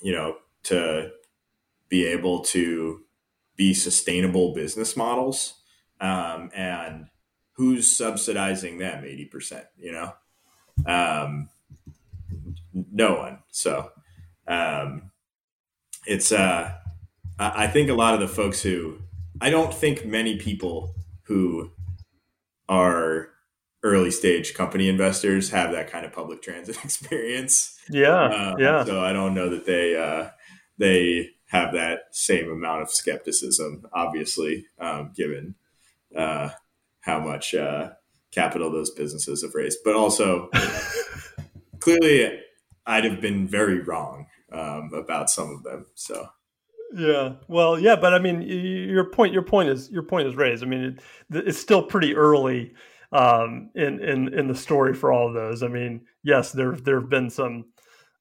you 0.00 0.12
know 0.12 0.36
to 0.64 1.10
be 1.88 2.06
able 2.06 2.40
to 2.44 3.00
be 3.58 3.74
sustainable 3.74 4.54
business 4.54 4.96
models 4.96 5.54
um, 6.00 6.50
and 6.54 7.08
who's 7.52 7.86
subsidizing 7.86 8.78
them 8.78 9.04
80% 9.04 9.66
you 9.76 9.92
know? 9.92 10.14
Um, 10.86 11.50
no 12.72 13.16
one 13.16 13.40
so 13.50 13.90
um, 14.46 15.10
it's 16.06 16.32
uh, 16.32 16.72
i 17.38 17.66
think 17.66 17.90
a 17.90 17.94
lot 17.94 18.14
of 18.14 18.20
the 18.20 18.28
folks 18.28 18.62
who 18.62 18.98
i 19.40 19.50
don't 19.50 19.74
think 19.74 20.06
many 20.06 20.36
people 20.36 20.94
who 21.24 21.70
are 22.68 23.28
early 23.82 24.10
stage 24.10 24.54
company 24.54 24.88
investors 24.88 25.50
have 25.50 25.72
that 25.72 25.90
kind 25.90 26.04
of 26.04 26.12
public 26.12 26.42
transit 26.42 26.76
experience. 26.84 27.78
Yeah 27.90 28.24
um, 28.24 28.60
yeah. 28.60 28.84
so 28.84 29.00
i 29.00 29.12
don't 29.12 29.34
know 29.34 29.48
that 29.50 29.66
they 29.66 29.96
uh, 29.96 30.30
they 30.78 31.30
have 31.48 31.72
that 31.72 32.00
same 32.10 32.50
amount 32.50 32.82
of 32.82 32.90
skepticism, 32.90 33.86
obviously, 33.92 34.66
um, 34.78 35.12
given 35.14 35.54
uh, 36.14 36.50
how 37.00 37.18
much 37.18 37.54
uh, 37.54 37.90
capital 38.30 38.70
those 38.70 38.90
businesses 38.90 39.42
have 39.42 39.54
raised. 39.54 39.78
But 39.84 39.94
also, 39.94 40.50
clearly, 41.80 42.40
I'd 42.86 43.04
have 43.04 43.20
been 43.20 43.46
very 43.46 43.80
wrong 43.80 44.26
um, 44.52 44.90
about 44.94 45.30
some 45.30 45.50
of 45.50 45.62
them. 45.62 45.86
So. 45.94 46.28
Yeah, 46.94 47.34
well, 47.48 47.78
yeah, 47.78 47.96
but 47.96 48.14
I 48.14 48.18
mean, 48.18 48.42
your 48.42 49.10
point, 49.10 49.32
your 49.32 49.42
point 49.42 49.68
is 49.68 49.90
your 49.90 50.02
point 50.02 50.26
is 50.26 50.36
raised. 50.36 50.62
I 50.62 50.66
mean, 50.66 50.80
it, 50.80 51.00
it's 51.46 51.58
still 51.58 51.82
pretty 51.82 52.14
early 52.14 52.72
um, 53.12 53.70
in 53.74 54.02
in 54.02 54.32
in 54.32 54.48
the 54.48 54.54
story 54.54 54.94
for 54.94 55.12
all 55.12 55.28
of 55.28 55.34
those. 55.34 55.62
I 55.62 55.68
mean, 55.68 56.06
yes, 56.22 56.52
there 56.52 56.72
there 56.72 57.00
have 57.00 57.10
been 57.10 57.28
some, 57.28 57.66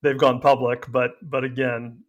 they've 0.02 0.18
gone 0.18 0.42
public, 0.42 0.92
but 0.92 1.12
but 1.22 1.46
again, 1.46 2.04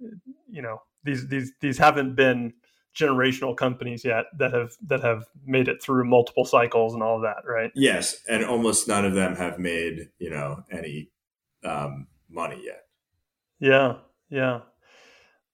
you 0.50 0.62
know, 0.62 0.82
these 1.08 1.28
these 1.28 1.52
these 1.60 1.78
haven't 1.78 2.14
been 2.14 2.52
generational 2.98 3.56
companies 3.56 4.04
yet 4.04 4.26
that 4.36 4.52
have 4.52 4.72
that 4.86 5.02
have 5.02 5.24
made 5.44 5.68
it 5.68 5.82
through 5.82 6.04
multiple 6.04 6.44
cycles 6.44 6.94
and 6.94 7.02
all 7.02 7.16
of 7.16 7.22
that, 7.22 7.48
right? 7.48 7.70
Yes, 7.74 8.18
and 8.28 8.44
almost 8.44 8.88
none 8.88 9.04
of 9.04 9.14
them 9.14 9.36
have 9.36 9.58
made 9.58 10.10
you 10.18 10.30
know 10.30 10.64
any 10.70 11.10
um, 11.64 12.08
money 12.28 12.60
yet. 12.64 12.82
Yeah, 13.60 13.94
yeah, 14.30 14.60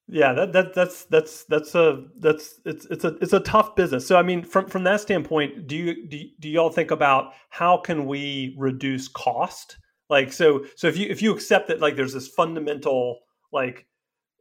yeah. 0.09 0.33
That 0.33 0.53
that 0.53 0.75
that's 0.75 1.05
that's 1.05 1.45
that's 1.45 1.75
a 1.75 2.05
that's 2.19 2.61
it's 2.65 2.87
it's 2.87 3.05
a 3.05 3.17
it's 3.21 3.33
a 3.33 3.41
tough 3.41 3.77
business. 3.77 4.07
So 4.07 4.17
I 4.17 4.23
mean, 4.23 4.43
from 4.43 4.69
from 4.69 4.85
that 4.85 5.01
standpoint, 5.01 5.67
do 5.67 5.77
you 5.77 6.09
do, 6.09 6.21
do 6.41 6.49
y'all 6.49 6.71
think 6.71 6.91
about 6.91 7.33
how 7.51 7.77
can 7.77 8.07
we 8.07 8.55
reduce 8.59 9.09
cost? 9.09 9.79
Like 10.11 10.33
so 10.33 10.65
so 10.77 10.89
if 10.89 10.97
you 10.97 11.07
if 11.09 11.23
you 11.23 11.33
accept 11.33 11.69
that 11.69 11.81
like 11.81 11.97
there's 11.97 12.15
this 12.15 12.29
fundamental 12.29 13.21
like 13.53 13.87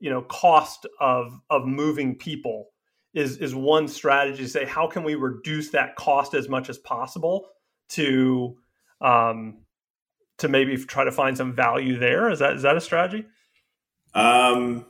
you 0.03 0.09
know 0.09 0.21
cost 0.23 0.85
of 0.99 1.39
of 1.49 1.65
moving 1.65 2.13
people 2.13 2.67
is 3.13 3.37
is 3.37 3.55
one 3.55 3.87
strategy 3.87 4.43
to 4.43 4.49
say 4.49 4.65
how 4.65 4.85
can 4.85 5.01
we 5.03 5.15
reduce 5.15 5.69
that 5.69 5.95
cost 5.95 6.33
as 6.33 6.49
much 6.49 6.69
as 6.69 6.77
possible 6.77 7.47
to 7.87 8.57
um, 8.99 9.59
to 10.39 10.49
maybe 10.49 10.75
try 10.75 11.05
to 11.05 11.11
find 11.11 11.37
some 11.37 11.53
value 11.53 11.97
there? 11.97 12.29
Is 12.29 12.39
that 12.39 12.53
is 12.57 12.63
that 12.63 12.75
a 12.75 12.81
strategy? 12.81 13.25
Um 14.13 14.85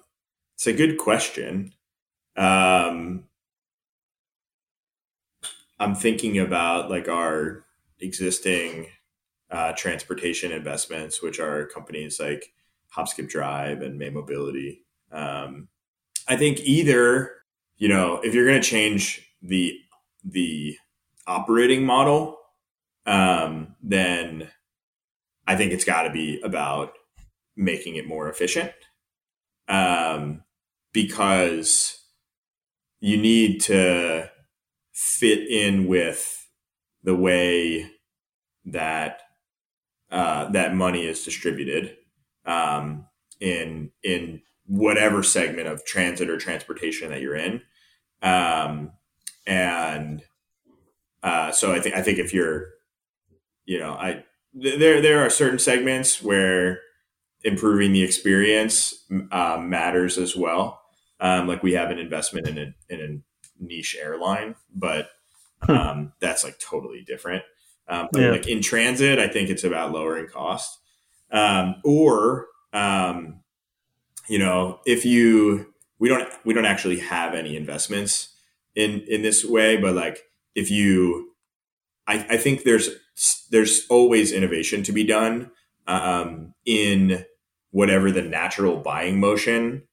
it's 0.56 0.66
a 0.66 0.74
good 0.74 0.98
question. 0.98 1.74
Um 2.36 3.26
i'm 5.80 5.96
thinking 5.96 6.40
about 6.40 6.90
like 6.90 7.08
our 7.08 7.66
existing 8.00 8.88
uh, 9.52 9.74
transportation 9.74 10.52
investments 10.52 11.22
which 11.22 11.40
are 11.40 11.68
companies 11.68 12.20
like 12.20 12.54
HopSkipDrive 12.96 13.84
and 13.84 13.98
may 13.98 14.10
mobility 14.10 14.83
um, 15.14 15.68
I 16.28 16.36
think 16.36 16.60
either 16.62 17.32
you 17.78 17.88
know 17.88 18.20
if 18.24 18.34
you're 18.34 18.48
going 18.48 18.62
to 18.62 18.68
change 18.68 19.26
the 19.42 19.78
the 20.24 20.78
operating 21.28 21.86
model, 21.86 22.38
um, 23.06 23.76
then 23.82 24.50
I 25.48 25.56
think 25.56 25.72
it's 25.72 25.86
got 25.86 26.04
to 26.04 26.10
be 26.12 26.42
about 26.42 26.94
making 27.56 27.96
it 27.96 28.08
more 28.08 28.30
efficient, 28.30 28.72
um, 29.68 30.44
because 30.94 32.00
you 33.00 33.18
need 33.18 33.62
to 33.62 34.30
fit 34.94 35.48
in 35.50 35.88
with 35.88 36.48
the 37.04 37.16
way 37.16 37.90
that 38.66 39.22
uh, 40.12 40.50
that 40.52 40.74
money 40.74 41.06
is 41.06 41.24
distributed 41.24 41.98
um, 42.46 43.06
in 43.40 43.92
in 44.04 44.42
whatever 44.66 45.24
segment 45.24 45.68
of 45.68 45.86
transit 45.86 46.30
or 46.30 46.38
transportation 46.38 47.10
that 47.10 47.22
you're 47.22 47.36
in. 47.36 47.62
Um, 48.22 48.92
and 49.46 50.24
uh, 51.22 51.52
so 51.52 51.74
I 51.74 51.80
think 51.80 51.96
I 51.96 52.02
think 52.02 52.20
if 52.20 52.34
you're, 52.34 52.70
you 53.66 53.80
know, 53.80 53.94
I 53.94 54.24
th- 54.62 54.80
there 54.80 55.02
there 55.02 55.26
are 55.26 55.30
certain 55.30 55.60
segments 55.60 56.22
where 56.22 56.80
improving 57.44 57.92
the 57.92 58.04
experience 58.04 59.06
uh, 59.32 59.58
matters 59.60 60.18
as 60.18 60.36
well. 60.36 60.82
Um, 61.20 61.48
like 61.48 61.64
we 61.64 61.74
have 61.74 61.92
an 61.92 62.00
investment 62.00 62.48
in 62.48 62.58
a 62.58 62.74
in 62.90 63.02
a 63.02 63.64
niche 63.64 63.98
airline, 64.00 64.56
but 64.74 65.10
hmm. 65.62 65.72
um, 65.72 66.14
that's 66.20 66.44
like 66.44 66.60
totally 66.60 67.04
different. 67.06 67.44
Um, 67.88 68.08
yeah. 68.14 68.32
Like 68.32 68.48
in 68.48 68.62
transit, 68.62 69.20
I 69.20 69.28
think 69.28 69.50
it's 69.50 69.64
about 69.64 69.92
lowering 69.92 70.28
cost, 70.28 70.80
um, 71.32 71.76
or 71.84 72.48
um, 72.72 73.43
you 74.28 74.40
know, 74.40 74.80
if 74.86 75.06
you 75.06 75.74
we 76.00 76.10
don't 76.10 76.32
we 76.44 76.54
don't 76.54 76.66
actually 76.66 77.00
have 77.00 77.34
any 77.34 77.56
investments 77.56 78.30
in 78.76 79.02
in 79.08 79.22
this 79.22 79.46
way, 79.46 79.78
but 79.78 79.94
like 79.94 80.24
if 80.56 80.70
you, 80.70 81.34
I, 82.08 82.26
I 82.30 82.38
think 82.38 82.64
there's 82.64 82.90
there's 83.50 83.86
always 83.90 84.32
innovation 84.32 84.84
to 84.84 84.92
be 84.92 85.04
done 85.04 85.52
um, 85.88 86.54
in 86.66 87.26
whatever 87.72 88.12
the 88.12 88.22
natural 88.22 88.78
buying 88.78 89.20
motion 89.20 89.84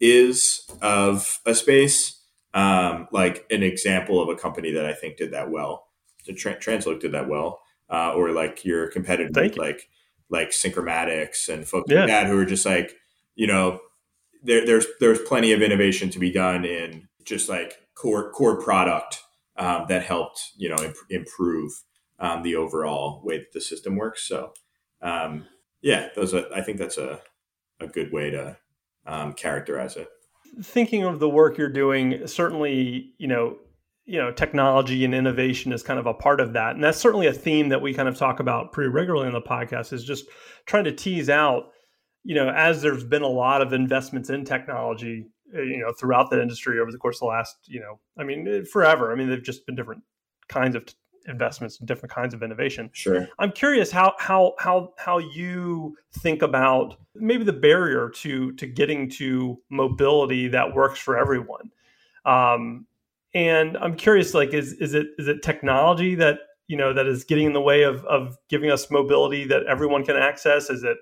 is 0.00 0.68
of 0.82 1.40
a 1.46 1.54
space. 1.54 2.16
Um, 2.52 3.06
like 3.12 3.46
an 3.50 3.62
example 3.62 4.20
of 4.20 4.28
a 4.28 4.34
company 4.34 4.72
that 4.72 4.84
I 4.84 4.92
think 4.92 5.16
did 5.16 5.30
that 5.30 5.50
well. 5.50 5.86
The 6.26 6.34
Tra- 6.34 6.56
Transloc 6.56 6.98
did 6.98 7.12
that 7.12 7.28
well, 7.28 7.60
uh, 7.88 8.12
or 8.12 8.32
like 8.32 8.64
your 8.64 8.88
competitor, 8.88 9.30
like 9.56 9.88
like 10.30 10.50
Syncromatics 10.50 11.48
and 11.48 11.66
folks 11.66 11.92
yeah. 11.92 12.00
like 12.00 12.08
that, 12.08 12.26
who 12.26 12.36
are 12.38 12.44
just 12.44 12.66
like, 12.66 12.96
you 13.40 13.46
know, 13.46 13.80
there, 14.42 14.66
there's 14.66 14.86
there's 15.00 15.18
plenty 15.22 15.52
of 15.52 15.62
innovation 15.62 16.10
to 16.10 16.18
be 16.18 16.30
done 16.30 16.66
in 16.66 17.08
just 17.24 17.48
like 17.48 17.72
core 17.94 18.30
core 18.32 18.60
product 18.60 19.22
um, 19.56 19.86
that 19.88 20.02
helped 20.02 20.42
you 20.58 20.68
know 20.68 20.76
imp- 20.84 21.08
improve 21.08 21.72
um, 22.18 22.42
the 22.42 22.54
overall 22.54 23.22
way 23.24 23.38
that 23.38 23.52
the 23.54 23.60
system 23.62 23.96
works. 23.96 24.28
So 24.28 24.52
um, 25.00 25.46
yeah, 25.80 26.08
those 26.14 26.34
are, 26.34 26.44
I 26.54 26.60
think 26.60 26.76
that's 26.76 26.98
a 26.98 27.22
a 27.80 27.86
good 27.86 28.12
way 28.12 28.28
to 28.28 28.58
um, 29.06 29.32
characterize 29.32 29.96
it. 29.96 30.08
Thinking 30.62 31.04
of 31.04 31.18
the 31.18 31.28
work 31.28 31.56
you're 31.56 31.70
doing, 31.70 32.26
certainly 32.26 33.14
you 33.16 33.26
know 33.26 33.56
you 34.04 34.18
know 34.18 34.30
technology 34.30 35.02
and 35.02 35.14
innovation 35.14 35.72
is 35.72 35.82
kind 35.82 35.98
of 35.98 36.04
a 36.04 36.12
part 36.12 36.40
of 36.40 36.52
that 36.52 36.74
and 36.74 36.84
that's 36.84 36.98
certainly 36.98 37.26
a 37.26 37.32
theme 37.32 37.68
that 37.68 37.80
we 37.80 37.94
kind 37.94 38.08
of 38.08 38.16
talk 38.16 38.40
about 38.40 38.72
pretty 38.72 38.90
regularly 38.90 39.26
on 39.26 39.32
the 39.32 39.40
podcast 39.40 39.92
is 39.92 40.04
just 40.04 40.24
trying 40.66 40.84
to 40.84 40.90
tease 40.90 41.30
out 41.30 41.70
you 42.24 42.34
know 42.34 42.50
as 42.50 42.82
there's 42.82 43.04
been 43.04 43.22
a 43.22 43.28
lot 43.28 43.62
of 43.62 43.72
investments 43.72 44.30
in 44.30 44.44
technology 44.44 45.26
uh, 45.54 45.62
you 45.62 45.78
know 45.78 45.92
throughout 45.92 46.30
the 46.30 46.40
industry 46.40 46.78
over 46.78 46.92
the 46.92 46.98
course 46.98 47.16
of 47.16 47.20
the 47.20 47.26
last 47.26 47.56
you 47.64 47.80
know 47.80 47.98
i 48.18 48.24
mean 48.24 48.46
eh, 48.46 48.62
forever 48.70 49.12
i 49.12 49.14
mean 49.14 49.28
they've 49.28 49.42
just 49.42 49.64
been 49.66 49.74
different 49.74 50.02
kinds 50.48 50.74
of 50.74 50.84
investments 51.26 51.78
and 51.78 51.88
different 51.88 52.12
kinds 52.12 52.34
of 52.34 52.42
innovation. 52.42 52.90
Sure. 52.92 53.28
I'm 53.38 53.52
curious 53.52 53.90
how 53.90 54.14
how 54.18 54.54
how 54.58 54.92
how 54.98 55.18
you 55.18 55.96
think 56.18 56.42
about 56.42 56.96
maybe 57.14 57.44
the 57.44 57.52
barrier 57.52 58.10
to 58.16 58.52
to 58.52 58.66
getting 58.66 59.08
to 59.10 59.58
mobility 59.70 60.48
that 60.48 60.74
works 60.74 60.98
for 60.98 61.18
everyone. 61.18 61.70
Um, 62.24 62.86
and 63.32 63.76
i'm 63.78 63.94
curious 63.94 64.34
like 64.34 64.52
is 64.52 64.72
is 64.74 64.92
it 64.92 65.06
is 65.16 65.28
it 65.28 65.40
technology 65.40 66.16
that 66.16 66.40
you 66.66 66.76
know 66.76 66.92
that 66.92 67.06
is 67.06 67.22
getting 67.22 67.46
in 67.46 67.52
the 67.52 67.60
way 67.60 67.84
of 67.84 68.04
of 68.06 68.36
giving 68.48 68.72
us 68.72 68.90
mobility 68.90 69.44
that 69.44 69.64
everyone 69.66 70.04
can 70.04 70.16
access? 70.16 70.68
Is 70.68 70.82
it 70.82 70.98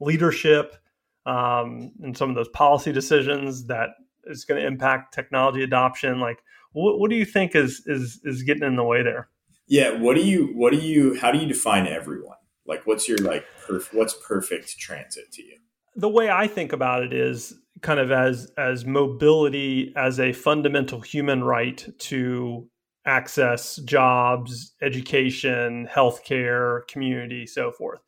leadership 0.00 0.76
um, 1.24 1.92
and 2.02 2.16
some 2.16 2.30
of 2.30 2.36
those 2.36 2.48
policy 2.48 2.92
decisions 2.92 3.66
that 3.66 3.90
is 4.24 4.44
going 4.44 4.60
to 4.60 4.66
impact 4.66 5.14
technology 5.14 5.62
adoption 5.62 6.20
like 6.20 6.38
what, 6.72 6.98
what 6.98 7.10
do 7.10 7.16
you 7.16 7.24
think 7.24 7.54
is 7.54 7.82
is 7.86 8.20
is 8.24 8.42
getting 8.42 8.62
in 8.62 8.76
the 8.76 8.84
way 8.84 9.02
there? 9.02 9.28
Yeah 9.66 9.98
what 9.98 10.14
do 10.14 10.22
you 10.22 10.52
what 10.54 10.72
do 10.72 10.78
you 10.78 11.18
how 11.18 11.32
do 11.32 11.38
you 11.38 11.46
define 11.46 11.86
everyone? 11.86 12.36
Like 12.66 12.86
what's 12.86 13.08
your 13.08 13.18
like 13.18 13.44
perf- 13.66 13.94
what's 13.94 14.14
perfect 14.14 14.78
transit 14.78 15.32
to 15.32 15.42
you? 15.42 15.56
The 15.94 16.08
way 16.08 16.28
i 16.30 16.46
think 16.46 16.72
about 16.72 17.02
it 17.02 17.12
is 17.12 17.54
kind 17.82 17.98
of 17.98 18.10
as 18.10 18.50
as 18.58 18.84
mobility 18.84 19.92
as 19.96 20.20
a 20.20 20.32
fundamental 20.32 21.00
human 21.00 21.42
right 21.42 21.86
to 21.98 22.68
access 23.06 23.76
jobs 23.76 24.74
education 24.82 25.88
healthcare 25.90 26.86
community 26.88 27.46
so 27.46 27.70
forth. 27.70 28.00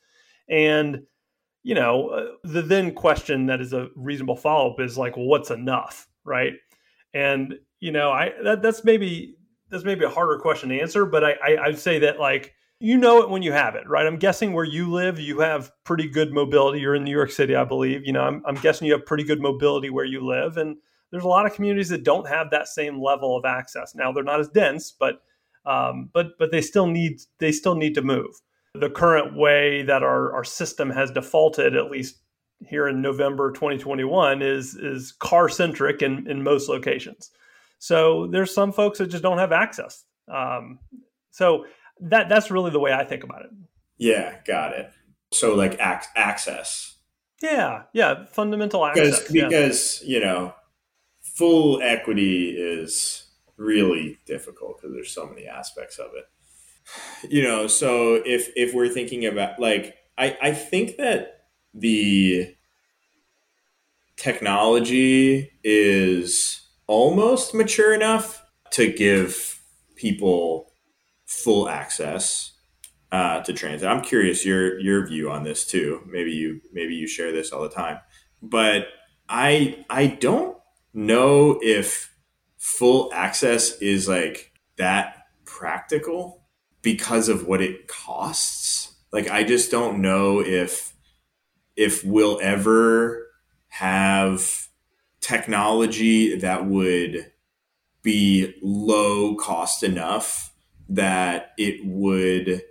And 0.50 1.02
you 1.68 1.74
know, 1.74 2.08
uh, 2.08 2.26
the 2.44 2.62
then 2.62 2.94
question 2.94 3.44
that 3.44 3.60
is 3.60 3.74
a 3.74 3.90
reasonable 3.94 4.36
follow 4.36 4.70
up 4.70 4.80
is 4.80 4.96
like, 4.96 5.18
well, 5.18 5.26
what's 5.26 5.50
enough, 5.50 6.08
right? 6.24 6.54
And 7.12 7.56
you 7.78 7.92
know, 7.92 8.10
I 8.10 8.32
that, 8.42 8.62
that's 8.62 8.84
maybe 8.84 9.36
that's 9.68 9.84
maybe 9.84 10.06
a 10.06 10.08
harder 10.08 10.38
question 10.38 10.70
to 10.70 10.80
answer, 10.80 11.04
but 11.04 11.22
I, 11.22 11.32
I 11.32 11.64
I'd 11.66 11.78
say 11.78 11.98
that 11.98 12.18
like 12.18 12.54
you 12.80 12.96
know 12.96 13.20
it 13.20 13.28
when 13.28 13.42
you 13.42 13.52
have 13.52 13.74
it, 13.74 13.86
right? 13.86 14.06
I'm 14.06 14.16
guessing 14.16 14.54
where 14.54 14.64
you 14.64 14.90
live, 14.90 15.20
you 15.20 15.40
have 15.40 15.70
pretty 15.84 16.08
good 16.08 16.32
mobility. 16.32 16.80
You're 16.80 16.94
in 16.94 17.04
New 17.04 17.14
York 17.14 17.30
City, 17.30 17.54
I 17.54 17.64
believe. 17.64 18.00
You 18.06 18.14
know, 18.14 18.22
I'm, 18.22 18.42
I'm 18.46 18.54
guessing 18.54 18.86
you 18.86 18.94
have 18.94 19.04
pretty 19.04 19.24
good 19.24 19.42
mobility 19.42 19.90
where 19.90 20.06
you 20.06 20.26
live, 20.26 20.56
and 20.56 20.74
there's 21.10 21.24
a 21.24 21.28
lot 21.28 21.44
of 21.44 21.52
communities 21.52 21.90
that 21.90 22.02
don't 22.02 22.26
have 22.26 22.48
that 22.50 22.68
same 22.68 22.98
level 22.98 23.36
of 23.36 23.44
access. 23.44 23.94
Now 23.94 24.10
they're 24.10 24.24
not 24.24 24.40
as 24.40 24.48
dense, 24.48 24.90
but 24.90 25.20
um, 25.66 26.08
but 26.14 26.28
but 26.38 26.50
they 26.50 26.62
still 26.62 26.86
need 26.86 27.20
they 27.40 27.52
still 27.52 27.74
need 27.74 27.94
to 27.96 28.02
move 28.02 28.40
the 28.80 28.90
current 28.90 29.36
way 29.36 29.82
that 29.82 30.02
our, 30.02 30.32
our 30.32 30.44
system 30.44 30.90
has 30.90 31.10
defaulted, 31.10 31.76
at 31.76 31.90
least 31.90 32.18
here 32.66 32.88
in 32.88 33.00
November 33.00 33.52
2021, 33.52 34.42
is 34.42 34.74
is 34.74 35.12
car 35.12 35.48
centric 35.48 36.02
in, 36.02 36.28
in 36.28 36.42
most 36.42 36.68
locations. 36.68 37.30
So 37.78 38.26
there's 38.26 38.52
some 38.52 38.72
folks 38.72 38.98
that 38.98 39.08
just 39.08 39.22
don't 39.22 39.38
have 39.38 39.52
access. 39.52 40.04
Um, 40.32 40.78
so 41.30 41.66
that 42.00 42.28
that's 42.28 42.50
really 42.50 42.70
the 42.70 42.80
way 42.80 42.92
I 42.92 43.04
think 43.04 43.24
about 43.24 43.42
it. 43.42 43.50
Yeah, 43.96 44.36
got 44.46 44.72
it. 44.72 44.90
So 45.32 45.54
like 45.54 45.74
ac- 45.74 46.08
access. 46.16 46.96
Yeah, 47.42 47.84
yeah, 47.92 48.24
fundamental 48.26 48.84
access. 48.84 49.28
Because 49.28 49.32
because 49.32 50.02
yeah. 50.04 50.18
you 50.18 50.24
know, 50.24 50.54
full 51.22 51.80
equity 51.82 52.50
is 52.50 53.24
really 53.56 54.18
difficult 54.26 54.78
because 54.78 54.94
there's 54.94 55.12
so 55.12 55.26
many 55.26 55.46
aspects 55.46 55.98
of 55.98 56.10
it 56.16 56.24
you 57.28 57.42
know 57.42 57.66
so 57.66 58.14
if 58.24 58.48
if 58.56 58.74
we're 58.74 58.88
thinking 58.88 59.26
about 59.26 59.58
like 59.58 59.96
i 60.16 60.36
i 60.40 60.52
think 60.52 60.96
that 60.96 61.44
the 61.74 62.54
technology 64.16 65.50
is 65.62 66.68
almost 66.86 67.54
mature 67.54 67.94
enough 67.94 68.42
to 68.70 68.92
give 68.92 69.60
people 69.96 70.72
full 71.26 71.68
access 71.68 72.52
uh, 73.12 73.40
to 73.42 73.52
transit. 73.52 73.88
I'm 73.88 74.02
curious 74.02 74.44
your 74.44 74.78
your 74.80 75.06
view 75.06 75.30
on 75.30 75.44
this 75.44 75.66
too. 75.66 76.02
Maybe 76.06 76.32
you 76.32 76.60
maybe 76.72 76.94
you 76.94 77.06
share 77.06 77.32
this 77.32 77.52
all 77.52 77.62
the 77.62 77.70
time, 77.70 78.00
but 78.42 78.88
I 79.28 79.84
I 79.88 80.06
don't 80.06 80.56
know 80.92 81.58
if 81.62 82.14
full 82.56 83.10
access 83.14 83.78
is 83.78 84.08
like 84.08 84.52
that 84.76 85.24
practical 85.44 86.37
because 86.82 87.28
of 87.28 87.46
what 87.46 87.60
it 87.60 87.88
costs. 87.88 88.94
Like 89.12 89.30
I 89.30 89.44
just 89.44 89.70
don't 89.70 90.00
know 90.00 90.40
if 90.40 90.92
if 91.76 92.04
we'll 92.04 92.40
ever 92.42 93.26
have 93.68 94.68
technology 95.20 96.36
that 96.36 96.66
would 96.66 97.32
be 98.02 98.54
low 98.62 99.34
cost 99.36 99.82
enough 99.82 100.52
that 100.88 101.50
it 101.58 101.80
would 101.84 102.62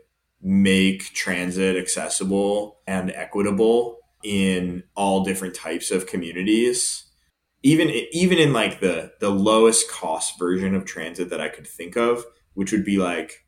make 0.42 1.14
transit 1.14 1.76
accessible 1.76 2.80
and 2.88 3.12
equitable 3.12 4.00
in 4.24 4.84
all 4.96 5.24
different 5.24 5.54
types 5.54 5.92
of 5.92 6.08
communities 6.08 7.06
even 7.64 7.90
even 8.12 8.38
in 8.38 8.54
like 8.54 8.80
the 8.80 9.12
the 9.20 9.30
lowest 9.30 9.90
cost 9.90 10.38
version 10.40 10.76
of 10.76 10.86
transit 10.86 11.30
that 11.30 11.42
I 11.42 11.50
could 11.50 11.68
think 11.68 11.96
of 11.96 12.24
which 12.54 12.72
would 12.72 12.86
be 12.86 12.98
like 12.98 13.46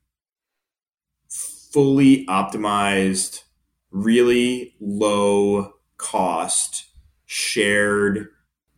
fully 1.72 2.26
optimized, 2.28 3.44
really 3.92 4.76
low 4.80 5.74
cost, 5.98 6.88
shared 7.26 8.28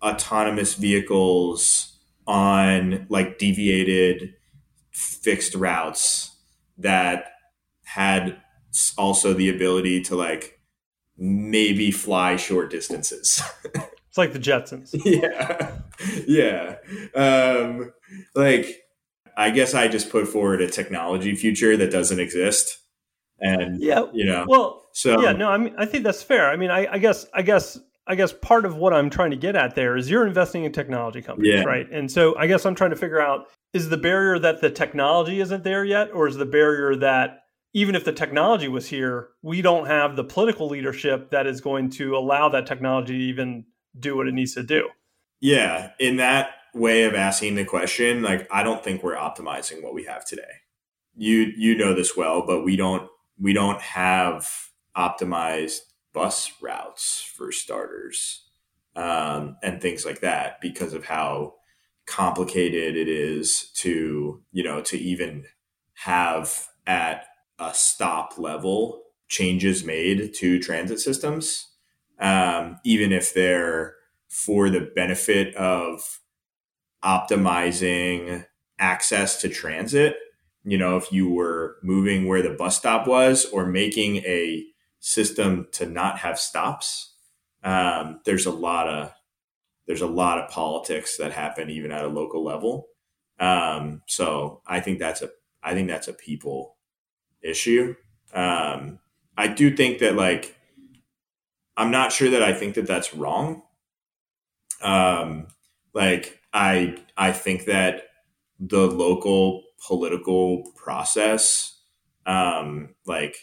autonomous 0.01 0.73
vehicles 0.73 1.99
on 2.27 3.05
like 3.09 3.37
deviated 3.37 4.33
fixed 4.91 5.55
routes 5.55 6.35
that 6.77 7.25
had 7.83 8.37
also 8.97 9.33
the 9.33 9.49
ability 9.49 10.01
to 10.01 10.15
like 10.15 10.59
maybe 11.17 11.91
fly 11.91 12.35
short 12.35 12.69
distances. 12.69 13.41
it's 13.75 14.17
like 14.17 14.33
the 14.33 14.39
Jetsons. 14.39 14.93
Yeah. 15.05 15.77
Yeah. 16.27 16.77
Um, 17.13 17.93
like, 18.33 18.65
I 19.37 19.51
guess 19.51 19.75
I 19.75 19.87
just 19.87 20.09
put 20.09 20.27
forward 20.27 20.61
a 20.61 20.67
technology 20.67 21.35
future 21.35 21.77
that 21.77 21.91
doesn't 21.91 22.19
exist 22.19 22.80
and 23.41 23.81
yeah, 23.81 24.05
you 24.13 24.25
know, 24.25 24.45
well, 24.47 24.87
so 24.93 25.21
yeah, 25.21 25.31
no, 25.31 25.49
I 25.49 25.57
mean, 25.57 25.73
I 25.77 25.85
think 25.85 26.03
that's 26.03 26.23
fair. 26.23 26.49
I 26.49 26.55
mean, 26.55 26.71
I, 26.71 26.87
I 26.93 26.97
guess, 26.97 27.25
I 27.33 27.41
guess, 27.41 27.79
I 28.07 28.15
guess 28.15 28.33
part 28.33 28.65
of 28.65 28.75
what 28.75 28.93
I'm 28.93 29.09
trying 29.09 29.31
to 29.31 29.37
get 29.37 29.55
at 29.55 29.75
there 29.75 29.97
is 29.97 30.09
you're 30.09 30.27
investing 30.27 30.63
in 30.63 30.71
technology 30.71 31.21
companies, 31.21 31.53
yeah. 31.55 31.63
right? 31.63 31.89
And 31.91 32.11
so 32.11 32.37
I 32.37 32.47
guess 32.47 32.65
I'm 32.65 32.75
trying 32.75 32.91
to 32.91 32.95
figure 32.95 33.21
out 33.21 33.47
is 33.73 33.89
the 33.89 33.97
barrier 33.97 34.37
that 34.39 34.61
the 34.61 34.69
technology 34.69 35.39
isn't 35.39 35.63
there 35.63 35.83
yet, 35.83 36.11
or 36.13 36.27
is 36.27 36.35
the 36.35 36.45
barrier 36.45 36.95
that 36.97 37.43
even 37.73 37.95
if 37.95 38.03
the 38.03 38.11
technology 38.11 38.67
was 38.67 38.87
here, 38.87 39.29
we 39.41 39.61
don't 39.61 39.87
have 39.87 40.15
the 40.15 40.23
political 40.23 40.67
leadership 40.67 41.31
that 41.31 41.47
is 41.47 41.61
going 41.61 41.89
to 41.91 42.15
allow 42.15 42.49
that 42.49 42.67
technology 42.67 43.17
to 43.17 43.23
even 43.23 43.65
do 43.97 44.17
what 44.17 44.27
it 44.27 44.33
needs 44.33 44.53
to 44.55 44.63
do? 44.63 44.89
Yeah, 45.39 45.91
in 45.99 46.17
that 46.17 46.51
way 46.73 47.03
of 47.03 47.15
asking 47.15 47.55
the 47.55 47.65
question, 47.65 48.21
like 48.21 48.47
I 48.51 48.63
don't 48.63 48.83
think 48.83 49.03
we're 49.03 49.15
optimizing 49.15 49.81
what 49.81 49.93
we 49.93 50.03
have 50.05 50.25
today. 50.25 50.43
You 51.15 51.51
you 51.57 51.75
know 51.75 51.93
this 51.93 52.15
well, 52.15 52.45
but 52.45 52.63
we 52.63 52.75
don't 52.75 53.09
we 53.41 53.53
don't 53.53 53.81
have 53.81 54.47
optimized 54.95 55.79
bus 56.13 56.51
routes 56.61 57.21
for 57.35 57.51
starters 57.51 58.49
um, 58.95 59.57
and 59.63 59.81
things 59.81 60.05
like 60.05 60.21
that 60.21 60.59
because 60.61 60.93
of 60.93 61.05
how 61.05 61.53
complicated 62.05 62.95
it 62.97 63.07
is 63.07 63.71
to 63.75 64.41
you 64.51 64.63
know 64.63 64.81
to 64.81 64.97
even 64.97 65.45
have 65.93 66.67
at 66.85 67.25
a 67.59 67.73
stop 67.73 68.37
level 68.37 69.03
changes 69.29 69.85
made 69.85 70.33
to 70.33 70.59
transit 70.59 70.99
systems 70.99 71.67
um, 72.19 72.79
even 72.83 73.11
if 73.11 73.33
they're 73.33 73.95
for 74.29 74.69
the 74.69 74.91
benefit 74.95 75.53
of 75.55 76.19
optimizing 77.03 78.45
access 78.79 79.41
to 79.41 79.49
transit. 79.49 80.15
You 80.63 80.77
know, 80.77 80.97
if 80.97 81.11
you 81.11 81.29
were 81.29 81.77
moving 81.81 82.27
where 82.27 82.41
the 82.41 82.51
bus 82.51 82.77
stop 82.77 83.07
was 83.07 83.45
or 83.45 83.65
making 83.65 84.17
a 84.17 84.65
system 84.99 85.67
to 85.73 85.85
not 85.87 86.19
have 86.19 86.39
stops, 86.39 87.15
um, 87.63 88.21
there's 88.25 88.45
a 88.45 88.51
lot 88.51 88.87
of 88.87 89.11
there's 89.87 90.01
a 90.01 90.07
lot 90.07 90.37
of 90.39 90.49
politics 90.49 91.17
that 91.17 91.31
happen 91.31 91.69
even 91.69 91.91
at 91.91 92.05
a 92.05 92.07
local 92.07 92.43
level. 92.43 92.87
Um, 93.39 94.03
so 94.07 94.61
I 94.67 94.79
think 94.79 94.99
that's 94.99 95.21
a 95.21 95.29
I 95.63 95.73
think 95.73 95.87
that's 95.87 96.07
a 96.07 96.13
people 96.13 96.77
issue. 97.41 97.95
Um, 98.33 98.99
I 99.37 99.47
do 99.47 99.75
think 99.75 99.99
that 99.99 100.15
like 100.15 100.55
I'm 101.77 101.91
not 101.91 102.11
sure 102.11 102.29
that 102.29 102.43
I 102.43 102.53
think 102.53 102.75
that 102.75 102.87
that's 102.87 103.13
wrong. 103.13 103.63
Um, 104.81 105.47
like 105.93 106.39
I 106.53 106.97
I 107.17 107.31
think 107.31 107.65
that 107.65 108.03
the 108.59 108.85
local 108.87 109.63
political 109.85 110.71
process, 110.75 111.79
um, 112.25 112.95
like 113.05 113.35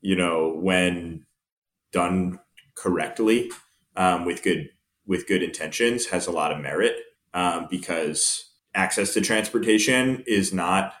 you 0.00 0.16
know, 0.16 0.54
when 0.54 1.24
done 1.92 2.38
correctly 2.74 3.50
um, 3.96 4.24
with 4.24 4.42
good 4.42 4.68
with 5.06 5.26
good 5.26 5.42
intentions, 5.42 6.06
has 6.06 6.26
a 6.26 6.32
lot 6.32 6.52
of 6.52 6.60
merit 6.60 6.96
um, 7.32 7.66
because 7.70 8.50
access 8.74 9.14
to 9.14 9.20
transportation 9.20 10.24
is 10.26 10.52
not 10.52 10.94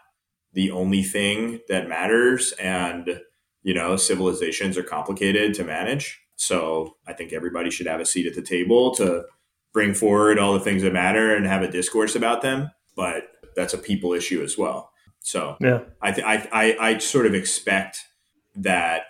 the 0.52 0.70
only 0.70 1.02
thing 1.02 1.60
that 1.68 1.88
matters, 1.88 2.52
and 2.52 3.20
you 3.62 3.74
know, 3.74 3.96
civilizations 3.96 4.76
are 4.78 4.82
complicated 4.82 5.54
to 5.54 5.64
manage. 5.64 6.20
So 6.36 6.96
I 7.06 7.12
think 7.12 7.32
everybody 7.32 7.70
should 7.70 7.86
have 7.86 8.00
a 8.00 8.06
seat 8.06 8.26
at 8.26 8.34
the 8.34 8.42
table 8.42 8.94
to 8.96 9.24
bring 9.72 9.94
forward 9.94 10.38
all 10.38 10.52
the 10.52 10.60
things 10.60 10.82
that 10.82 10.92
matter 10.92 11.34
and 11.34 11.46
have 11.46 11.62
a 11.62 11.70
discourse 11.70 12.14
about 12.14 12.42
them. 12.42 12.70
But 12.96 13.24
that's 13.56 13.74
a 13.74 13.78
people 13.78 14.12
issue 14.12 14.42
as 14.42 14.56
well. 14.58 14.90
So 15.20 15.56
yeah, 15.60 15.80
I, 16.02 16.12
th- 16.12 16.26
I, 16.26 16.48
I, 16.52 16.88
I 16.88 16.98
sort 16.98 17.26
of 17.26 17.34
expect 17.34 18.04
that 18.56 19.04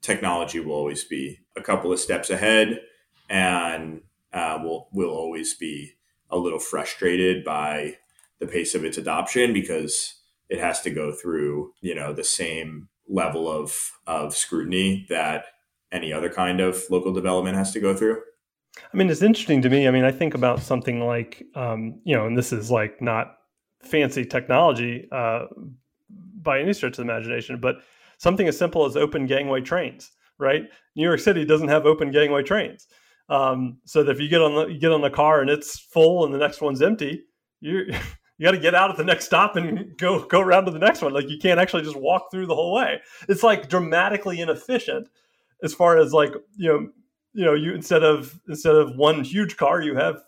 technology 0.00 0.60
will 0.60 0.74
always 0.74 1.04
be 1.04 1.40
a 1.56 1.60
couple 1.60 1.92
of 1.92 1.98
steps 1.98 2.30
ahead 2.30 2.80
and 3.28 4.02
uh, 4.32 4.58
will 4.62 4.88
will 4.92 5.10
always 5.10 5.54
be 5.54 5.94
a 6.30 6.38
little 6.38 6.58
frustrated 6.58 7.44
by 7.44 7.96
the 8.38 8.46
pace 8.46 8.74
of 8.74 8.84
its 8.84 8.98
adoption 8.98 9.52
because 9.52 10.14
it 10.48 10.60
has 10.60 10.80
to 10.82 10.90
go 10.90 11.12
through 11.12 11.72
you 11.80 11.94
know 11.94 12.12
the 12.12 12.24
same 12.24 12.88
level 13.08 13.50
of 13.50 13.92
of 14.06 14.36
scrutiny 14.36 15.06
that 15.08 15.46
any 15.90 16.12
other 16.12 16.28
kind 16.28 16.60
of 16.60 16.82
local 16.90 17.12
development 17.12 17.56
has 17.56 17.72
to 17.72 17.80
go 17.80 17.94
through. 17.94 18.20
I 18.92 18.96
mean, 18.96 19.10
it's 19.10 19.22
interesting 19.22 19.62
to 19.62 19.70
me. 19.70 19.88
I 19.88 19.90
mean, 19.90 20.04
I 20.04 20.12
think 20.12 20.34
about 20.34 20.60
something 20.60 21.04
like, 21.04 21.44
um, 21.54 22.00
you 22.04 22.14
know, 22.14 22.26
and 22.26 22.36
this 22.36 22.52
is 22.52 22.70
like 22.70 23.00
not 23.02 23.37
fancy 23.82 24.24
technology 24.24 25.08
uh, 25.12 25.46
by 26.42 26.60
any 26.60 26.72
stretch 26.72 26.98
of 26.98 27.06
the 27.06 27.12
imagination, 27.12 27.58
but 27.60 27.76
something 28.18 28.48
as 28.48 28.56
simple 28.56 28.84
as 28.84 28.96
open 28.96 29.26
gangway 29.26 29.60
trains, 29.60 30.12
right? 30.38 30.64
New 30.96 31.04
York 31.04 31.20
City 31.20 31.44
doesn't 31.44 31.68
have 31.68 31.86
open 31.86 32.10
gangway 32.10 32.42
trains. 32.42 32.86
Um, 33.30 33.78
so 33.84 34.02
that 34.02 34.12
if 34.12 34.20
you 34.20 34.28
get 34.28 34.40
on 34.40 34.54
the 34.54 34.66
you 34.68 34.80
get 34.80 34.90
on 34.90 35.02
the 35.02 35.10
car 35.10 35.42
and 35.42 35.50
it's 35.50 35.78
full 35.78 36.24
and 36.24 36.32
the 36.32 36.38
next 36.38 36.62
one's 36.62 36.80
empty, 36.80 37.24
you 37.60 37.84
you 38.38 38.44
got 38.44 38.52
to 38.52 38.58
get 38.58 38.74
out 38.74 38.90
at 38.90 38.96
the 38.96 39.04
next 39.04 39.26
stop 39.26 39.56
and 39.56 39.96
go 39.98 40.24
go 40.24 40.40
around 40.40 40.64
to 40.64 40.70
the 40.70 40.78
next 40.78 41.02
one. 41.02 41.12
Like 41.12 41.28
you 41.28 41.38
can't 41.38 41.60
actually 41.60 41.82
just 41.82 41.96
walk 41.96 42.30
through 42.30 42.46
the 42.46 42.54
whole 42.54 42.72
way. 42.72 43.00
It's 43.28 43.42
like 43.42 43.68
dramatically 43.68 44.40
inefficient 44.40 45.08
as 45.62 45.74
far 45.74 45.98
as 45.98 46.12
like 46.12 46.32
you 46.56 46.68
know 46.68 46.88
you 47.34 47.44
know 47.44 47.54
you 47.54 47.74
instead 47.74 48.02
of 48.02 48.40
instead 48.48 48.74
of 48.74 48.96
one 48.96 49.24
huge 49.24 49.56
car 49.56 49.80
you 49.82 49.94
have 49.94 50.22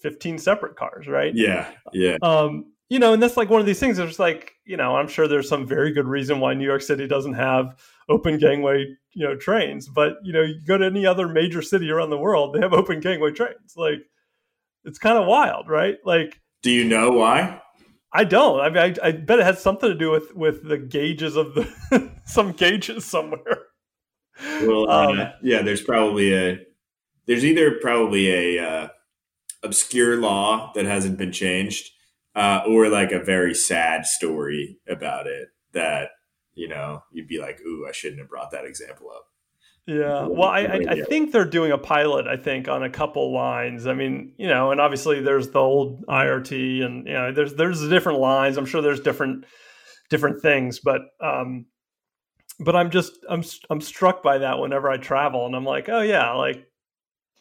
15 0.00 0.38
separate 0.38 0.76
cars 0.76 1.06
right 1.06 1.34
yeah 1.34 1.70
yeah 1.92 2.16
um 2.22 2.72
you 2.88 2.98
know 2.98 3.12
and 3.12 3.22
that's 3.22 3.36
like 3.36 3.50
one 3.50 3.60
of 3.60 3.66
these 3.66 3.80
things 3.80 3.98
it's 3.98 4.18
like 4.18 4.54
you 4.64 4.76
know 4.76 4.96
i'm 4.96 5.08
sure 5.08 5.26
there's 5.26 5.48
some 5.48 5.66
very 5.66 5.92
good 5.92 6.06
reason 6.06 6.40
why 6.40 6.54
new 6.54 6.64
york 6.64 6.82
city 6.82 7.06
doesn't 7.06 7.34
have 7.34 7.76
open 8.08 8.38
gangway 8.38 8.84
you 9.14 9.26
know 9.26 9.36
trains 9.36 9.88
but 9.88 10.16
you 10.22 10.32
know 10.32 10.42
you 10.42 10.60
go 10.66 10.78
to 10.78 10.84
any 10.84 11.06
other 11.06 11.28
major 11.28 11.62
city 11.62 11.90
around 11.90 12.10
the 12.10 12.18
world 12.18 12.54
they 12.54 12.60
have 12.60 12.72
open 12.72 13.00
gangway 13.00 13.30
trains 13.30 13.74
like 13.76 13.98
it's 14.84 14.98
kind 14.98 15.18
of 15.18 15.26
wild 15.26 15.68
right 15.68 15.96
like 16.04 16.40
do 16.62 16.70
you 16.70 16.84
know 16.84 17.10
why 17.10 17.60
I 18.12 18.24
don't. 18.24 18.60
I 18.60 18.70
mean, 18.70 18.78
I, 19.02 19.08
I, 19.08 19.12
bet 19.12 19.40
it 19.40 19.44
has 19.44 19.60
something 19.60 19.90
to 19.90 19.94
do 19.94 20.10
with 20.10 20.34
with 20.34 20.66
the 20.66 20.78
gauges 20.78 21.36
of 21.36 21.54
the 21.54 22.10
some 22.24 22.52
gauges 22.52 23.04
somewhere. 23.04 23.64
Well, 24.62 24.88
uh, 24.88 25.06
um, 25.08 25.28
yeah, 25.42 25.60
there's 25.60 25.82
probably 25.82 26.32
a 26.34 26.60
there's 27.26 27.44
either 27.44 27.72
probably 27.72 28.56
a 28.56 28.64
uh, 28.64 28.88
obscure 29.62 30.16
law 30.16 30.72
that 30.74 30.86
hasn't 30.86 31.18
been 31.18 31.32
changed, 31.32 31.90
uh, 32.36 32.62
or 32.68 32.88
like 32.88 33.12
a 33.12 33.18
very 33.18 33.54
sad 33.54 34.06
story 34.06 34.78
about 34.86 35.26
it 35.26 35.48
that 35.72 36.10
you 36.54 36.68
know 36.68 37.02
you'd 37.10 37.26
be 37.26 37.38
like, 37.38 37.60
"Ooh, 37.66 37.86
I 37.88 37.92
shouldn't 37.92 38.20
have 38.20 38.28
brought 38.28 38.50
that 38.52 38.66
example 38.66 39.10
up." 39.10 39.24
Yeah, 39.86 40.26
well, 40.26 40.48
I, 40.48 40.62
I, 40.62 40.80
I, 40.88 41.00
think 41.02 41.30
they're 41.30 41.44
doing 41.44 41.70
a 41.70 41.78
pilot. 41.78 42.26
I 42.26 42.36
think 42.36 42.68
on 42.68 42.82
a 42.82 42.90
couple 42.90 43.32
lines. 43.32 43.86
I 43.86 43.94
mean, 43.94 44.34
you 44.36 44.48
know, 44.48 44.72
and 44.72 44.80
obviously 44.80 45.20
there's 45.20 45.50
the 45.50 45.60
old 45.60 46.04
IRT, 46.06 46.84
and 46.84 47.06
you 47.06 47.12
know, 47.12 47.32
there's 47.32 47.54
there's 47.54 47.88
different 47.88 48.18
lines. 48.18 48.56
I'm 48.56 48.66
sure 48.66 48.82
there's 48.82 49.00
different 49.00 49.44
different 50.10 50.42
things, 50.42 50.80
but 50.80 51.02
um, 51.20 51.66
but 52.58 52.76
I'm 52.76 52.90
just 52.90 53.12
I'm 53.30 53.44
I'm 53.70 53.80
struck 53.80 54.22
by 54.22 54.38
that 54.38 54.58
whenever 54.58 54.90
I 54.90 54.98
travel, 54.98 55.46
and 55.46 55.54
I'm 55.54 55.64
like, 55.64 55.88
oh 55.88 56.02
yeah, 56.02 56.32
like 56.32 56.66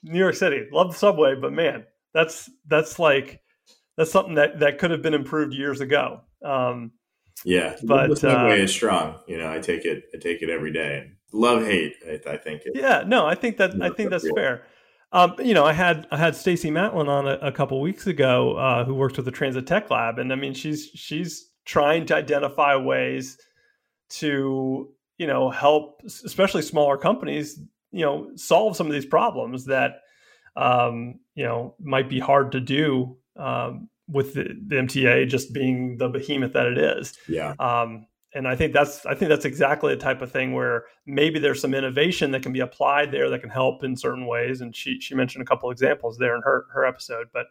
New 0.03 0.19
York 0.19 0.35
City, 0.35 0.67
love 0.71 0.91
the 0.91 0.97
subway, 0.97 1.35
but 1.35 1.51
man, 1.51 1.85
that's 2.13 2.49
that's 2.67 2.99
like 2.99 3.41
that's 3.97 4.11
something 4.11 4.35
that 4.35 4.59
that 4.59 4.77
could 4.77 4.91
have 4.91 5.01
been 5.01 5.13
improved 5.13 5.53
years 5.53 5.81
ago. 5.81 6.21
Um, 6.43 6.91
yeah, 7.43 7.75
but 7.83 8.09
the 8.09 8.15
subway 8.15 8.61
uh, 8.61 8.63
is 8.63 8.71
strong. 8.71 9.19
You 9.27 9.37
know, 9.37 9.51
I 9.51 9.59
take 9.59 9.85
it 9.85 10.05
I 10.13 10.17
take 10.17 10.41
it 10.41 10.49
every 10.49 10.71
day. 10.71 11.11
Love 11.31 11.65
hate, 11.65 11.95
I, 12.07 12.31
I 12.31 12.37
think. 12.37 12.61
yeah, 12.73 13.03
no, 13.05 13.25
I 13.25 13.35
think 13.35 13.57
that 13.57 13.81
I 13.81 13.89
think 13.89 14.09
that's 14.09 14.29
fair. 14.35 14.63
Um, 15.11 15.35
you 15.39 15.53
know, 15.53 15.65
I 15.65 15.73
had 15.73 16.07
I 16.11 16.17
had 16.17 16.35
Stacey 16.35 16.71
Matlen 16.71 17.07
on 17.07 17.27
a, 17.27 17.33
a 17.41 17.51
couple 17.51 17.79
weeks 17.81 18.07
ago, 18.07 18.55
uh, 18.57 18.85
who 18.85 18.93
works 18.93 19.17
with 19.17 19.25
the 19.25 19.31
Transit 19.31 19.67
Tech 19.67 19.89
Lab, 19.89 20.19
and 20.19 20.31
I 20.31 20.35
mean, 20.35 20.53
she's 20.53 20.89
she's 20.93 21.51
trying 21.65 22.05
to 22.07 22.15
identify 22.15 22.75
ways 22.75 23.37
to 24.07 24.89
you 25.17 25.27
know 25.27 25.49
help 25.49 26.01
especially 26.05 26.61
smaller 26.61 26.97
companies 26.97 27.59
you 27.91 28.05
know 28.05 28.29
solve 28.35 28.75
some 28.75 28.87
of 28.87 28.93
these 28.93 29.05
problems 29.05 29.65
that 29.65 30.01
um, 30.55 31.19
you 31.33 31.43
know 31.43 31.75
might 31.79 32.09
be 32.09 32.19
hard 32.19 32.51
to 32.51 32.59
do 32.59 33.17
um, 33.37 33.89
with 34.07 34.33
the, 34.33 34.43
the, 34.67 34.75
MTA 34.75 35.27
just 35.27 35.53
being 35.53 35.97
the 35.97 36.09
behemoth 36.09 36.53
that 36.53 36.67
it 36.67 36.77
is. 36.77 37.17
Yeah. 37.27 37.53
Um, 37.59 38.07
and 38.33 38.47
I 38.47 38.55
think 38.55 38.73
that's 38.73 39.05
I 39.05 39.15
think 39.15 39.29
that's 39.29 39.45
exactly 39.45 39.95
the 39.95 40.01
type 40.01 40.21
of 40.21 40.31
thing 40.31 40.53
where 40.53 40.83
maybe 41.05 41.39
there's 41.39 41.61
some 41.61 41.73
innovation 41.73 42.31
that 42.31 42.43
can 42.43 42.51
be 42.51 42.59
applied 42.59 43.11
there 43.11 43.29
that 43.29 43.39
can 43.39 43.49
help 43.49 43.83
in 43.83 43.95
certain 43.95 44.27
ways. 44.27 44.59
And 44.59 44.75
she 44.75 44.99
she 44.99 45.15
mentioned 45.15 45.41
a 45.41 45.45
couple 45.45 45.71
examples 45.71 46.17
there 46.17 46.35
in 46.35 46.41
her 46.43 46.65
her 46.73 46.85
episode. 46.85 47.27
But 47.33 47.45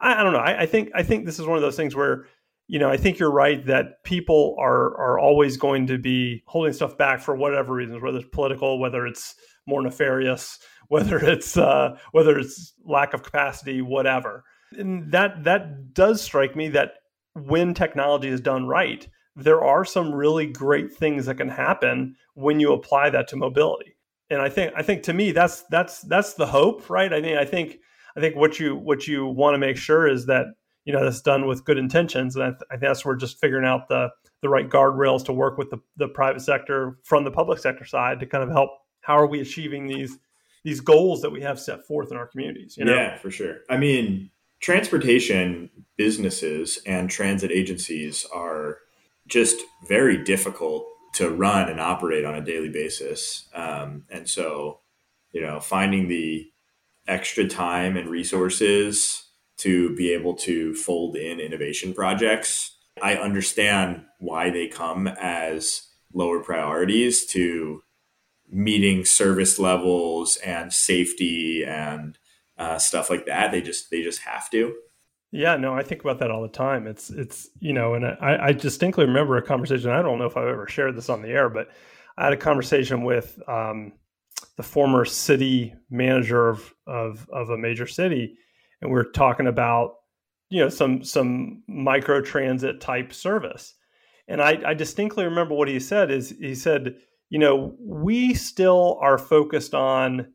I, 0.00 0.20
I 0.20 0.22
don't 0.22 0.32
know. 0.32 0.38
I, 0.38 0.62
I 0.62 0.66
think 0.66 0.90
I 0.94 1.02
think 1.02 1.26
this 1.26 1.40
is 1.40 1.46
one 1.46 1.56
of 1.56 1.62
those 1.62 1.76
things 1.76 1.96
where 1.96 2.26
you 2.68 2.78
know, 2.78 2.90
I 2.90 2.98
think 2.98 3.18
you're 3.18 3.32
right 3.32 3.64
that 3.66 4.04
people 4.04 4.54
are 4.60 4.94
are 4.98 5.18
always 5.18 5.56
going 5.56 5.86
to 5.86 5.98
be 5.98 6.42
holding 6.46 6.74
stuff 6.74 6.96
back 6.98 7.20
for 7.20 7.34
whatever 7.34 7.72
reasons, 7.72 8.02
whether 8.02 8.18
it's 8.18 8.28
political, 8.30 8.78
whether 8.78 9.06
it's 9.06 9.34
more 9.66 9.82
nefarious, 9.82 10.58
whether 10.88 11.18
it's 11.18 11.56
uh, 11.56 11.98
whether 12.12 12.38
it's 12.38 12.74
lack 12.84 13.14
of 13.14 13.22
capacity, 13.22 13.82
whatever. 13.82 14.44
And 14.76 15.10
that 15.12 15.44
that 15.44 15.94
does 15.94 16.20
strike 16.20 16.56
me 16.56 16.68
that 16.68 16.94
when 17.34 17.74
technology 17.74 18.28
is 18.28 18.40
done 18.40 18.66
right, 18.66 19.06
there 19.36 19.62
are 19.62 19.84
some 19.84 20.12
really 20.12 20.46
great 20.46 20.92
things 20.92 21.26
that 21.26 21.36
can 21.36 21.48
happen 21.48 22.16
when 22.34 22.60
you 22.60 22.72
apply 22.72 23.10
that 23.10 23.28
to 23.28 23.36
mobility. 23.36 23.96
And 24.30 24.42
I 24.42 24.48
think 24.48 24.72
I 24.76 24.82
think 24.82 25.04
to 25.04 25.12
me 25.12 25.32
that's 25.32 25.62
that's 25.70 26.02
that's 26.02 26.34
the 26.34 26.46
hope, 26.46 26.90
right? 26.90 27.12
I 27.12 27.20
mean, 27.20 27.38
I 27.38 27.44
think 27.44 27.78
I 28.16 28.20
think 28.20 28.36
what 28.36 28.58
you 28.58 28.76
what 28.76 29.06
you 29.06 29.26
want 29.26 29.54
to 29.54 29.58
make 29.58 29.76
sure 29.76 30.06
is 30.06 30.26
that 30.26 30.46
you 30.84 30.92
know 30.92 31.04
that's 31.04 31.20
done 31.20 31.46
with 31.46 31.64
good 31.64 31.78
intentions 31.78 32.34
and 32.34 32.44
I, 32.44 32.50
th- 32.50 32.62
I 32.70 32.76
that's 32.76 33.04
we're 33.04 33.16
just 33.16 33.38
figuring 33.38 33.66
out 33.66 33.88
the 33.88 34.08
the 34.40 34.48
right 34.48 34.68
guardrails 34.68 35.24
to 35.26 35.32
work 35.32 35.58
with 35.58 35.70
the, 35.70 35.78
the 35.96 36.08
private 36.08 36.40
sector 36.40 36.98
from 37.04 37.24
the 37.24 37.30
public 37.30 37.58
sector 37.58 37.84
side 37.84 38.20
to 38.20 38.26
kind 38.26 38.42
of 38.42 38.50
help 38.50 38.70
how 39.02 39.18
are 39.18 39.26
we 39.26 39.40
achieving 39.40 39.86
these 39.86 40.16
these 40.64 40.80
goals 40.80 41.20
that 41.22 41.30
we 41.30 41.42
have 41.42 41.60
set 41.60 41.86
forth 41.86 42.10
in 42.10 42.16
our 42.16 42.26
communities 42.26 42.76
you 42.76 42.84
know? 42.84 42.94
yeah 42.94 43.18
for 43.18 43.30
sure 43.30 43.58
i 43.68 43.76
mean 43.76 44.30
transportation 44.60 45.70
businesses 45.96 46.80
and 46.86 47.10
transit 47.10 47.50
agencies 47.50 48.26
are 48.32 48.78
just 49.26 49.60
very 49.86 50.22
difficult 50.22 50.86
to 51.14 51.30
run 51.30 51.68
and 51.68 51.80
operate 51.80 52.24
on 52.24 52.34
a 52.34 52.44
daily 52.44 52.68
basis 52.68 53.48
um, 53.54 54.04
and 54.10 54.28
so 54.28 54.80
you 55.32 55.40
know 55.40 55.60
finding 55.60 56.08
the 56.08 56.50
extra 57.08 57.48
time 57.48 57.96
and 57.96 58.08
resources 58.08 59.24
to 59.56 59.94
be 59.96 60.12
able 60.12 60.34
to 60.34 60.74
fold 60.74 61.16
in 61.16 61.40
innovation 61.40 61.92
projects. 61.92 62.76
I 63.02 63.14
understand 63.14 64.04
why 64.18 64.50
they 64.50 64.68
come 64.68 65.08
as 65.08 65.82
lower 66.12 66.40
priorities 66.40 67.26
to 67.26 67.82
meeting 68.50 69.04
service 69.04 69.58
levels 69.58 70.36
and 70.36 70.72
safety 70.72 71.64
and 71.64 72.16
uh, 72.58 72.78
stuff 72.78 73.10
like 73.10 73.26
that. 73.26 73.52
They 73.52 73.62
just 73.62 73.90
they 73.90 74.02
just 74.02 74.20
have 74.22 74.50
to. 74.50 74.74
Yeah, 75.30 75.56
no, 75.56 75.74
I 75.74 75.82
think 75.82 76.00
about 76.00 76.18
that 76.20 76.30
all 76.30 76.42
the 76.42 76.48
time. 76.48 76.86
It's 76.86 77.10
it's 77.10 77.48
you 77.60 77.72
know, 77.72 77.94
and 77.94 78.04
I, 78.04 78.38
I 78.46 78.52
distinctly 78.52 79.04
remember 79.04 79.36
a 79.36 79.42
conversation. 79.42 79.90
I 79.90 80.02
don't 80.02 80.18
know 80.18 80.26
if 80.26 80.36
I've 80.36 80.48
ever 80.48 80.66
shared 80.66 80.96
this 80.96 81.08
on 81.08 81.22
the 81.22 81.28
air, 81.28 81.48
but 81.48 81.68
I 82.16 82.24
had 82.24 82.32
a 82.32 82.36
conversation 82.38 83.04
with 83.04 83.38
um, 83.46 83.92
the 84.56 84.62
former 84.62 85.04
city 85.04 85.74
manager 85.90 86.48
of, 86.48 86.74
of 86.86 87.28
of 87.30 87.50
a 87.50 87.58
major 87.58 87.86
city, 87.86 88.36
and 88.80 88.90
we 88.90 88.98
are 88.98 89.04
talking 89.04 89.46
about 89.46 89.96
you 90.48 90.60
know 90.60 90.70
some 90.70 91.04
some 91.04 91.62
micro 91.68 92.22
transit 92.22 92.80
type 92.80 93.12
service, 93.12 93.74
and 94.28 94.40
I, 94.40 94.58
I 94.64 94.74
distinctly 94.74 95.24
remember 95.24 95.54
what 95.54 95.68
he 95.68 95.78
said 95.78 96.10
is 96.10 96.30
he 96.40 96.54
said, 96.54 96.96
you 97.28 97.38
know, 97.38 97.74
we 97.78 98.32
still 98.32 98.98
are 99.02 99.18
focused 99.18 99.74
on 99.74 100.32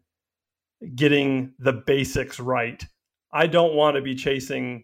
getting 0.96 1.54
the 1.60 1.74
basics 1.74 2.40
right 2.40 2.86
I 3.34 3.48
don't 3.48 3.74
want 3.74 3.96
to 3.96 4.02
be 4.02 4.16
chasing 4.16 4.84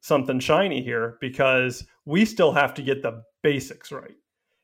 something 0.00 0.38
shiny 0.38 0.82
here 0.82 1.18
because 1.20 1.84
we 2.04 2.24
still 2.24 2.52
have 2.52 2.72
to 2.74 2.82
get 2.82 3.02
the 3.02 3.22
basics 3.42 3.90
right. 3.90 4.14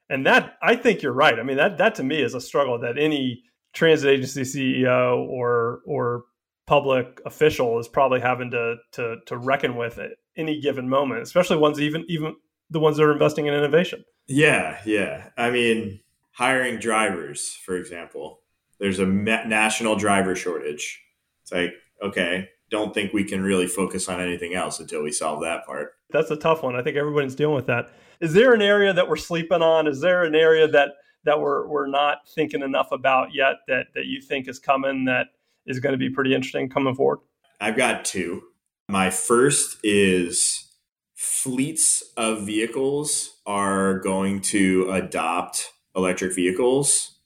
And 0.09 0.25
that 0.27 0.57
I 0.63 0.77
think 0.77 1.03
you're 1.03 1.13
right. 1.13 1.39
I 1.39 1.43
mean 1.43 1.57
that 1.57 1.79
that 1.79 1.97
to 1.97 2.05
me 2.05 2.23
is 2.23 2.35
a 2.35 2.41
struggle 2.41 2.79
that 2.81 2.99
any 2.99 3.43
transit 3.73 4.11
agency 4.11 4.43
CEO 4.43 5.27
or 5.29 5.81
or 5.87 6.25
public 6.67 7.21
official 7.27 7.79
is 7.81 7.89
probably 7.89 8.21
having 8.21 8.51
to 8.53 8.77
to 8.93 9.17
to 9.27 9.37
reckon 9.37 9.77
with 9.77 9.99
at 9.99 10.13
any 10.37 10.61
given 10.61 10.89
moment, 10.89 11.23
especially 11.23 11.57
ones 11.57 11.81
even 11.81 12.05
even 12.09 12.37
the 12.71 12.81
ones 12.81 12.97
that 12.97 13.05
are 13.05 13.13
investing 13.13 13.47
in 13.47 13.55
innovation. 13.55 14.05
Yeah, 14.29 14.79
yeah. 14.85 15.31
I 15.37 15.51
mean, 15.51 16.01
hiring 16.33 16.79
drivers, 16.79 17.53
for 17.65 17.77
example, 17.77 18.40
there's 18.81 18.99
a 18.99 19.07
national 19.07 19.95
driver 19.97 20.35
shortage. 20.35 21.01
It's 21.43 21.53
like, 21.53 21.75
okay, 22.03 22.49
don't 22.71 22.95
think 22.95 23.13
we 23.13 23.25
can 23.25 23.43
really 23.43 23.67
focus 23.67 24.09
on 24.09 24.21
anything 24.21 24.55
else 24.55 24.81
until 24.81 25.03
we 25.03 25.13
solve 25.13 25.43
that 25.43 25.67
part. 25.67 25.93
That's 26.11 26.31
a 26.31 26.37
tough 26.37 26.63
one. 26.63 26.75
I 26.75 26.83
think 26.83 26.97
everybody's 26.97 27.35
dealing 27.35 27.57
with 27.57 27.67
that. 27.67 27.91
Is 28.21 28.33
there 28.33 28.55
an 28.55 28.63
area 28.63 28.93
that 28.93 29.09
we're 29.09 29.17
sleeping 29.17 29.63
on? 29.63 29.87
Is 29.87 30.01
there 30.01 30.25
an 30.25 30.35
area 30.35 30.67
that 30.69 30.91
that 31.25 31.41
we're 31.41 31.69
we're 31.69 31.87
not 31.87 32.19
thinking 32.35 32.63
enough 32.63 32.91
about 32.93 33.35
yet 33.35 33.57
that 33.69 33.89
that 33.95 34.07
you 34.07 34.21
think 34.21 34.49
is 34.49 34.59
coming 34.59 35.05
that 35.05 35.29
is 35.67 35.79
going 35.79 35.93
to 35.93 35.99
be 35.99 36.11
pretty 36.11 36.35
interesting 36.35 36.69
coming 36.69 36.95
forward? 36.95 37.19
I've 37.61 37.77
got 37.77 38.05
two. 38.05 38.43
My 38.89 39.11
first 39.11 39.79
is 39.85 40.67
fleets 41.15 42.03
of 42.17 42.47
vehicles 42.47 43.41
are 43.47 43.99
going 43.99 44.41
to 44.41 44.91
adopt 44.91 45.73
electric 45.95 46.35
vehicles 46.35 47.20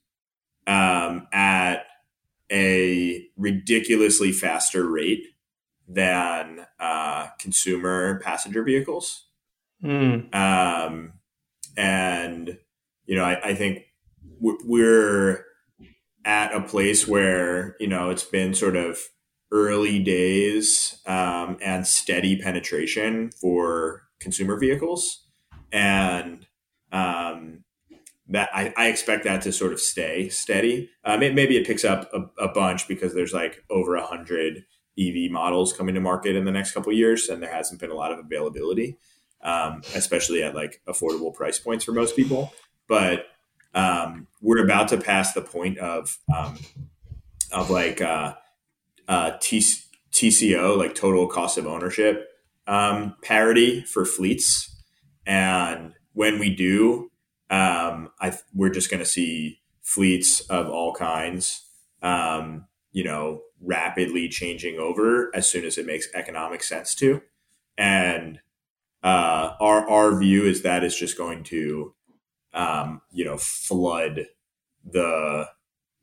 um, 0.67 1.27
at 1.33 1.87
a 2.53 3.27
ridiculously 3.37 4.33
faster 4.33 4.89
rate 4.89 5.27
than 5.89 6.67
uh, 6.79 7.29
consumer 7.39 8.21
passenger 8.21 8.63
vehicles. 8.63 9.27
Mm. 9.83 10.35
Um, 10.35 11.15
and, 11.77 12.59
you 13.07 13.17
know, 13.17 13.25
I, 13.25 13.51
I 13.51 13.55
think 13.55 13.83
we're 14.41 15.45
at 16.25 16.55
a 16.55 16.63
place 16.63 17.07
where, 17.07 17.77
you 17.81 17.87
know, 17.87 18.11
it's 18.11 18.25
been 18.25 18.55
sort 18.55 18.77
of 18.77 18.99
early 19.51 20.03
days 20.03 21.01
um, 21.07 21.59
and 21.63 21.87
steady 21.87 22.41
penetration 22.41 23.31
for 23.31 24.05
consumer 24.21 24.59
vehicles. 24.59 25.27
And 25.71 26.47
um, 26.93 27.64
that 28.29 28.49
I, 28.55 28.73
I, 28.77 28.89
expect 28.89 29.25
that 29.25 29.43
to 29.43 29.53
sort 29.53 29.73
of 29.73 29.81
stay 29.81 30.29
steady. 30.31 30.91
Um, 31.05 31.23
it, 31.23 31.35
maybe 31.35 31.57
it 31.57 31.67
picks 31.67 31.85
up 31.85 32.11
a, 32.15 32.45
a 32.45 32.49
bunch 32.49 32.89
because 32.89 33.15
there's 33.15 33.35
like 33.35 33.63
over 33.69 33.97
a 33.97 34.07
hundred 34.07 34.65
EV 34.99 35.31
models 35.31 35.73
coming 35.73 35.95
to 35.95 36.01
market 36.01 36.37
in 36.37 36.45
the 36.45 36.53
next 36.53 36.73
couple 36.73 36.93
years, 36.93 37.29
and 37.29 37.43
there 37.43 37.53
hasn't 37.53 37.81
been 37.81 37.91
a 37.91 37.95
lot 37.95 38.13
of 38.13 38.19
availability, 38.19 38.97
um, 39.43 39.83
especially 39.95 40.43
at 40.43 40.55
like 40.55 40.81
affordable 40.89 41.35
price 41.35 41.59
points 41.59 41.85
for 41.85 41.93
most 41.93 42.17
people. 42.17 42.53
But 42.89 43.27
um, 43.75 44.27
we're 44.41 44.65
about 44.65 44.89
to 44.89 44.99
pass 44.99 45.33
the 45.35 45.43
point 45.43 45.79
of 45.79 46.19
um, 46.35 46.59
of 47.53 47.71
like 47.71 48.01
uh, 48.01 48.35
uh, 49.09 49.33
T- 49.41 49.81
TCO, 50.13 50.79
like 50.79 50.95
total 50.95 51.27
cost 51.27 51.59
of 51.59 51.67
ownership 51.67 52.29
um, 52.67 53.17
parity 53.23 53.83
for 53.83 54.05
fleets, 54.05 54.75
and 55.27 55.93
when 56.13 56.39
we 56.39 56.55
do, 56.55 57.11
um, 57.51 58.11
I 58.21 58.37
we're 58.55 58.71
just 58.71 58.91
going 58.91 59.03
to 59.03 59.09
see 59.09 59.61
fleets 59.83 60.41
of 60.43 60.69
all 60.69 60.95
kinds. 60.95 61.63
Um, 62.03 62.67
you 62.93 63.03
know, 63.03 63.41
rapidly 63.61 64.29
changing 64.29 64.79
over 64.79 65.35
as 65.35 65.49
soon 65.49 65.65
as 65.65 65.79
it 65.79 65.87
makes 65.87 66.09
economic 66.15 66.63
sense 66.63 66.95
to. 66.95 67.21
And 67.77 68.39
uh, 69.03 69.55
our 69.61 69.89
our 69.89 70.19
view 70.19 70.45
is 70.45 70.63
that 70.63 70.85
it's 70.85 70.99
just 70.99 71.19
going 71.19 71.45
to, 71.45 71.95
um, 72.55 73.03
you 73.13 73.25
know, 73.25 73.37
flood 73.37 74.27
the 74.85 75.47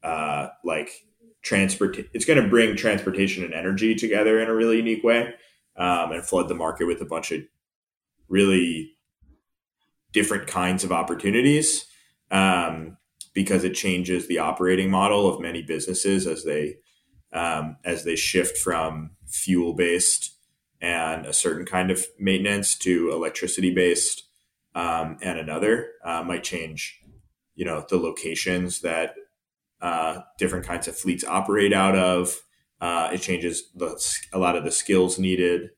uh, 0.03 0.47
like 0.63 1.05
transport. 1.41 1.97
It's 2.13 2.25
going 2.25 2.41
to 2.41 2.49
bring 2.49 2.75
transportation 2.75 3.43
and 3.43 3.53
energy 3.53 3.95
together 3.95 4.39
in 4.39 4.49
a 4.49 4.55
really 4.55 4.77
unique 4.77 5.03
way, 5.03 5.33
um, 5.77 6.11
and 6.11 6.25
flood 6.25 6.49
the 6.49 6.55
market 6.55 6.85
with 6.85 7.01
a 7.01 7.05
bunch 7.05 7.31
of 7.31 7.41
really 8.27 8.93
different 10.11 10.47
kinds 10.47 10.83
of 10.83 10.91
opportunities. 10.91 11.85
Um, 12.29 12.97
because 13.33 13.63
it 13.63 13.73
changes 13.73 14.27
the 14.27 14.39
operating 14.39 14.89
model 14.89 15.27
of 15.27 15.39
many 15.39 15.61
businesses 15.61 16.27
as 16.27 16.43
they 16.43 16.77
um, 17.33 17.77
as 17.85 18.03
they 18.03 18.15
shift 18.15 18.57
from 18.57 19.11
fuel 19.25 19.73
based 19.73 20.35
and 20.81 21.25
a 21.25 21.33
certain 21.33 21.65
kind 21.65 21.91
of 21.91 22.05
maintenance 22.19 22.75
to 22.75 23.11
electricity 23.11 23.73
based 23.73 24.23
um, 24.75 25.17
and 25.21 25.39
another 25.39 25.91
uh, 26.03 26.23
might 26.23 26.43
change 26.43 26.99
you 27.55 27.65
know 27.65 27.85
the 27.89 27.97
locations 27.97 28.81
that 28.81 29.15
uh, 29.81 30.19
different 30.37 30.65
kinds 30.65 30.87
of 30.87 30.97
fleets 30.97 31.23
operate 31.23 31.73
out 31.73 31.95
of 31.95 32.41
uh, 32.81 33.09
it 33.13 33.21
changes 33.21 33.69
the, 33.75 33.97
a 34.33 34.39
lot 34.39 34.55
of 34.55 34.65
the 34.65 34.71
skills 34.71 35.17
needed 35.17 35.69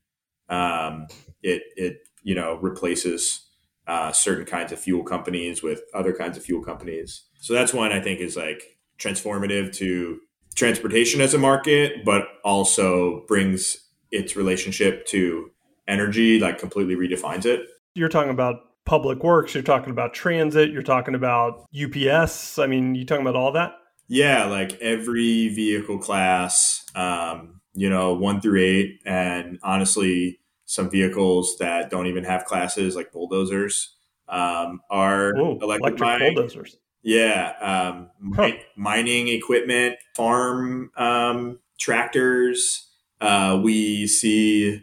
um, 0.49 1.07
it 1.43 1.61
it 1.75 1.97
you 2.23 2.33
know 2.33 2.55
replaces 2.55 3.47
uh, 3.87 4.11
certain 4.11 4.45
kinds 4.45 4.71
of 4.71 4.79
fuel 4.79 5.03
companies 5.03 5.61
with 5.61 5.81
other 5.93 6.13
kinds 6.13 6.37
of 6.37 6.43
fuel 6.43 6.63
companies 6.63 7.23
so 7.39 7.53
that's 7.53 7.73
one 7.73 7.91
i 7.91 7.99
think 7.99 8.19
is 8.19 8.37
like 8.37 8.77
transformative 8.99 9.73
to 9.73 10.19
transportation 10.55 11.21
as 11.21 11.33
a 11.33 11.37
market, 11.37 12.05
but 12.05 12.27
also 12.43 13.25
brings 13.27 13.77
its 14.11 14.35
relationship 14.35 15.05
to 15.07 15.49
energy, 15.87 16.39
like 16.39 16.59
completely 16.59 16.95
redefines 16.95 17.45
it. 17.45 17.67
You're 17.95 18.09
talking 18.09 18.31
about 18.31 18.61
public 18.85 19.23
works, 19.23 19.53
you're 19.53 19.63
talking 19.63 19.91
about 19.91 20.13
transit, 20.13 20.71
you're 20.71 20.83
talking 20.83 21.15
about 21.15 21.65
UPS. 21.73 22.59
I 22.59 22.67
mean, 22.67 22.95
you 22.95 23.05
talking 23.05 23.25
about 23.25 23.35
all 23.35 23.51
that? 23.53 23.73
Yeah, 24.07 24.45
like 24.45 24.73
every 24.81 25.49
vehicle 25.49 25.97
class, 25.97 26.85
um, 26.93 27.61
you 27.73 27.89
know, 27.89 28.13
one 28.13 28.41
through 28.41 28.61
eight, 28.61 28.99
and 29.05 29.57
honestly, 29.63 30.39
some 30.73 30.89
vehicles 30.89 31.57
that 31.59 31.91
don't 31.91 32.07
even 32.07 32.23
have 32.23 32.45
classes, 32.45 32.95
like 32.95 33.11
bulldozers, 33.11 33.95
um, 34.27 34.81
are 34.89 35.33
Whoa, 35.35 35.59
electric 35.61 35.97
bulldozers. 35.97 36.77
Yeah, 37.03 37.53
um, 37.61 38.09
huh. 38.33 38.51
mining 38.75 39.27
equipment, 39.27 39.97
farm 40.15 40.89
um, 40.97 41.59
tractors. 41.79 42.89
Uh, 43.21 43.59
we 43.61 44.07
see 44.07 44.81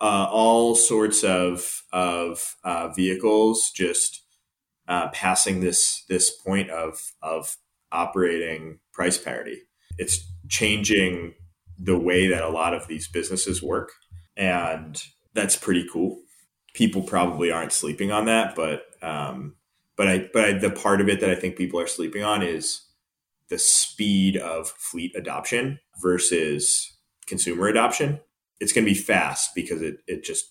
uh, 0.00 0.28
all 0.30 0.76
sorts 0.76 1.24
of 1.24 1.82
of 1.92 2.54
uh, 2.62 2.88
vehicles 2.88 3.72
just 3.74 4.22
uh, 4.86 5.08
passing 5.08 5.60
this 5.60 6.04
this 6.08 6.30
point 6.30 6.70
of 6.70 7.00
of 7.22 7.56
operating 7.90 8.78
price 8.92 9.18
parity. 9.18 9.62
It's 9.98 10.24
changing 10.48 11.34
the 11.76 11.98
way 11.98 12.28
that 12.28 12.44
a 12.44 12.48
lot 12.50 12.72
of 12.72 12.86
these 12.86 13.08
businesses 13.08 13.62
work, 13.62 13.90
and 14.36 15.02
that's 15.34 15.56
pretty 15.56 15.86
cool. 15.92 16.20
People 16.74 17.02
probably 17.02 17.50
aren't 17.50 17.72
sleeping 17.72 18.10
on 18.10 18.26
that, 18.26 18.54
but 18.54 18.86
um, 19.02 19.54
but 19.96 20.08
I, 20.08 20.28
but 20.32 20.44
I, 20.44 20.52
the 20.58 20.70
part 20.70 21.00
of 21.00 21.08
it 21.08 21.20
that 21.20 21.30
I 21.30 21.34
think 21.34 21.56
people 21.56 21.78
are 21.80 21.86
sleeping 21.86 22.24
on 22.24 22.42
is 22.42 22.82
the 23.48 23.58
speed 23.58 24.36
of 24.36 24.68
fleet 24.68 25.12
adoption 25.14 25.78
versus 26.00 26.96
consumer 27.26 27.68
adoption. 27.68 28.20
It's 28.60 28.72
going 28.72 28.84
to 28.84 28.90
be 28.90 28.98
fast 28.98 29.54
because 29.54 29.82
it, 29.82 29.98
it 30.06 30.24
just, 30.24 30.46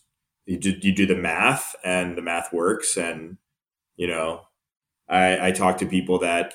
you 0.45 0.57
do, 0.57 0.75
you 0.81 0.93
do 0.93 1.05
the 1.05 1.15
math 1.15 1.75
and 1.83 2.17
the 2.17 2.21
math 2.21 2.53
works. 2.53 2.97
And, 2.97 3.37
you 3.95 4.07
know, 4.07 4.41
I, 5.09 5.47
I 5.47 5.51
talk 5.51 5.77
to 5.79 5.85
people 5.85 6.19
that 6.19 6.53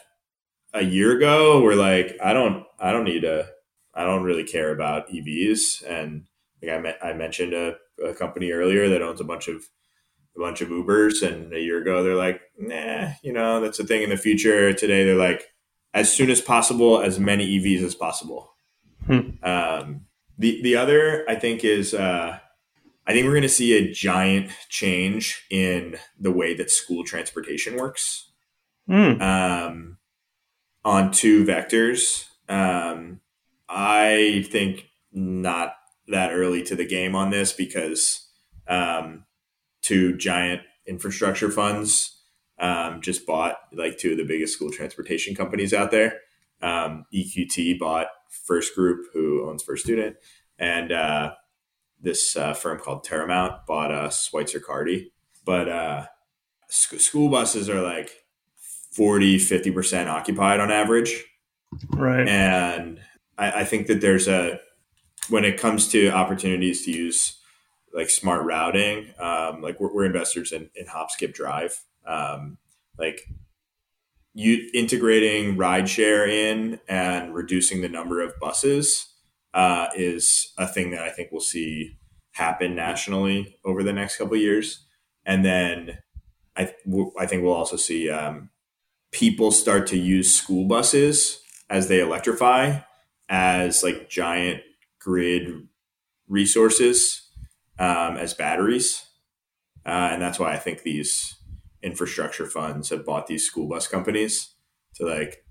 a 0.72 0.84
year 0.84 1.16
ago 1.16 1.60
were 1.60 1.74
like, 1.74 2.16
I 2.22 2.32
don't, 2.32 2.64
I 2.78 2.92
don't 2.92 3.04
need 3.04 3.24
a, 3.24 3.48
I 3.94 4.04
don't 4.04 4.22
really 4.22 4.44
care 4.44 4.72
about 4.72 5.08
EVs. 5.10 5.84
And 5.86 6.26
like 6.62 6.72
I, 6.72 6.78
me- 6.78 6.94
I 7.02 7.12
mentioned 7.14 7.52
a, 7.52 7.76
a 8.04 8.14
company 8.14 8.52
earlier 8.52 8.88
that 8.88 9.02
owns 9.02 9.20
a 9.20 9.24
bunch 9.24 9.48
of 9.48 9.64
a 10.36 10.40
bunch 10.40 10.60
of 10.60 10.68
Ubers, 10.68 11.26
and 11.26 11.52
a 11.52 11.60
year 11.60 11.80
ago 11.80 12.02
they're 12.02 12.14
like, 12.14 12.40
nah, 12.58 13.10
you 13.22 13.32
know, 13.32 13.60
that's 13.60 13.80
a 13.80 13.84
thing 13.84 14.02
in 14.02 14.10
the 14.10 14.16
future. 14.16 14.72
Today 14.72 15.04
they're 15.04 15.16
like, 15.16 15.48
as 15.94 16.12
soon 16.12 16.30
as 16.30 16.40
possible, 16.40 17.00
as 17.02 17.18
many 17.18 17.58
EVs 17.58 17.82
as 17.82 17.94
possible. 17.94 18.52
Hmm. 19.06 19.30
Um, 19.42 20.06
The 20.38 20.60
the 20.62 20.76
other 20.76 21.24
I 21.28 21.34
think 21.34 21.64
is 21.64 21.94
uh, 21.94 22.38
I 23.06 23.12
think 23.12 23.24
we're 23.24 23.32
going 23.32 23.42
to 23.42 23.48
see 23.48 23.72
a 23.72 23.90
giant 23.90 24.50
change 24.68 25.44
in 25.50 25.96
the 26.20 26.30
way 26.30 26.54
that 26.54 26.70
school 26.70 27.04
transportation 27.04 27.76
works. 27.76 28.30
Mm. 28.88 29.20
Um, 29.20 29.98
on 30.84 31.10
two 31.10 31.44
vectors. 31.44 32.24
Um, 32.48 33.20
I 33.68 34.46
think 34.50 34.88
not 35.12 35.74
that 36.08 36.32
early 36.32 36.62
to 36.64 36.74
the 36.74 36.86
game 36.86 37.14
on 37.14 37.30
this 37.30 37.52
because 37.52 38.28
um, 38.66 39.24
two 39.82 40.16
giant 40.16 40.62
infrastructure 40.86 41.50
funds 41.50 42.22
um, 42.58 43.00
just 43.00 43.26
bought 43.26 43.56
like 43.72 43.98
two 43.98 44.12
of 44.12 44.18
the 44.18 44.24
biggest 44.24 44.54
school 44.54 44.70
transportation 44.70 45.34
companies 45.34 45.72
out 45.72 45.90
there. 45.90 46.20
Um, 46.60 47.04
EQT 47.14 47.78
bought 47.78 48.08
First 48.46 48.74
Group, 48.74 49.06
who 49.12 49.48
owns 49.48 49.62
First 49.62 49.84
Student, 49.84 50.16
and 50.58 50.90
uh, 50.90 51.34
this 52.00 52.36
uh, 52.36 52.52
firm 52.54 52.78
called 52.78 53.04
Terramount 53.04 53.66
bought 53.66 53.92
uh, 53.92 54.10
Schweitzer 54.10 54.60
Carty. 54.60 55.12
But 55.44 55.68
uh, 55.68 56.06
sc- 56.68 57.00
school 57.00 57.28
buses 57.28 57.68
are 57.68 57.80
like 57.80 58.10
40, 58.92 59.38
50% 59.38 60.08
occupied 60.08 60.60
on 60.60 60.72
average. 60.72 61.24
Right. 61.90 62.26
And 62.26 63.00
I, 63.36 63.60
I 63.60 63.64
think 63.64 63.86
that 63.86 64.00
there's 64.00 64.26
a, 64.26 64.58
when 65.28 65.44
it 65.44 65.58
comes 65.58 65.88
to 65.88 66.08
opportunities 66.10 66.84
to 66.84 66.92
use 66.92 67.38
like 67.92 68.10
smart 68.10 68.44
routing, 68.44 69.12
um, 69.18 69.60
like 69.62 69.80
we're, 69.80 69.92
we're, 69.92 70.04
investors 70.04 70.52
in, 70.52 70.70
in 70.74 70.86
HopSkipDrive. 70.86 71.72
Um, 72.06 72.58
like 72.98 73.28
you 74.34 74.70
integrating 74.74 75.56
rideshare 75.56 76.28
in 76.28 76.80
and 76.88 77.34
reducing 77.34 77.80
the 77.80 77.88
number 77.88 78.20
of 78.20 78.38
buses 78.40 79.14
uh, 79.54 79.88
is 79.96 80.52
a 80.58 80.66
thing 80.66 80.90
that 80.92 81.02
I 81.02 81.10
think 81.10 81.30
we'll 81.32 81.40
see 81.40 81.98
happen 82.32 82.74
nationally 82.74 83.58
over 83.64 83.82
the 83.82 83.92
next 83.92 84.16
couple 84.16 84.36
years. 84.36 84.84
And 85.24 85.44
then 85.44 85.98
I, 86.56 86.72
I 87.18 87.26
think 87.26 87.42
we'll 87.42 87.52
also 87.52 87.76
see 87.76 88.10
um, 88.10 88.50
people 89.10 89.50
start 89.50 89.86
to 89.88 89.98
use 89.98 90.32
school 90.32 90.66
buses 90.66 91.40
as 91.68 91.88
they 91.88 92.00
electrify 92.00 92.80
as 93.28 93.82
like 93.82 94.08
giant 94.08 94.62
grid 95.08 95.66
resources 96.28 97.30
um, 97.78 98.18
as 98.18 98.34
batteries. 98.34 99.06
Uh, 99.86 100.10
and 100.12 100.20
that's 100.20 100.38
why 100.38 100.52
I 100.52 100.58
think 100.58 100.82
these 100.82 101.34
infrastructure 101.82 102.44
funds 102.44 102.90
have 102.90 103.06
bought 103.06 103.26
these 103.26 103.46
school 103.46 103.66
bus 103.66 103.88
companies 103.88 104.54
to 104.96 105.06
like 105.06 105.46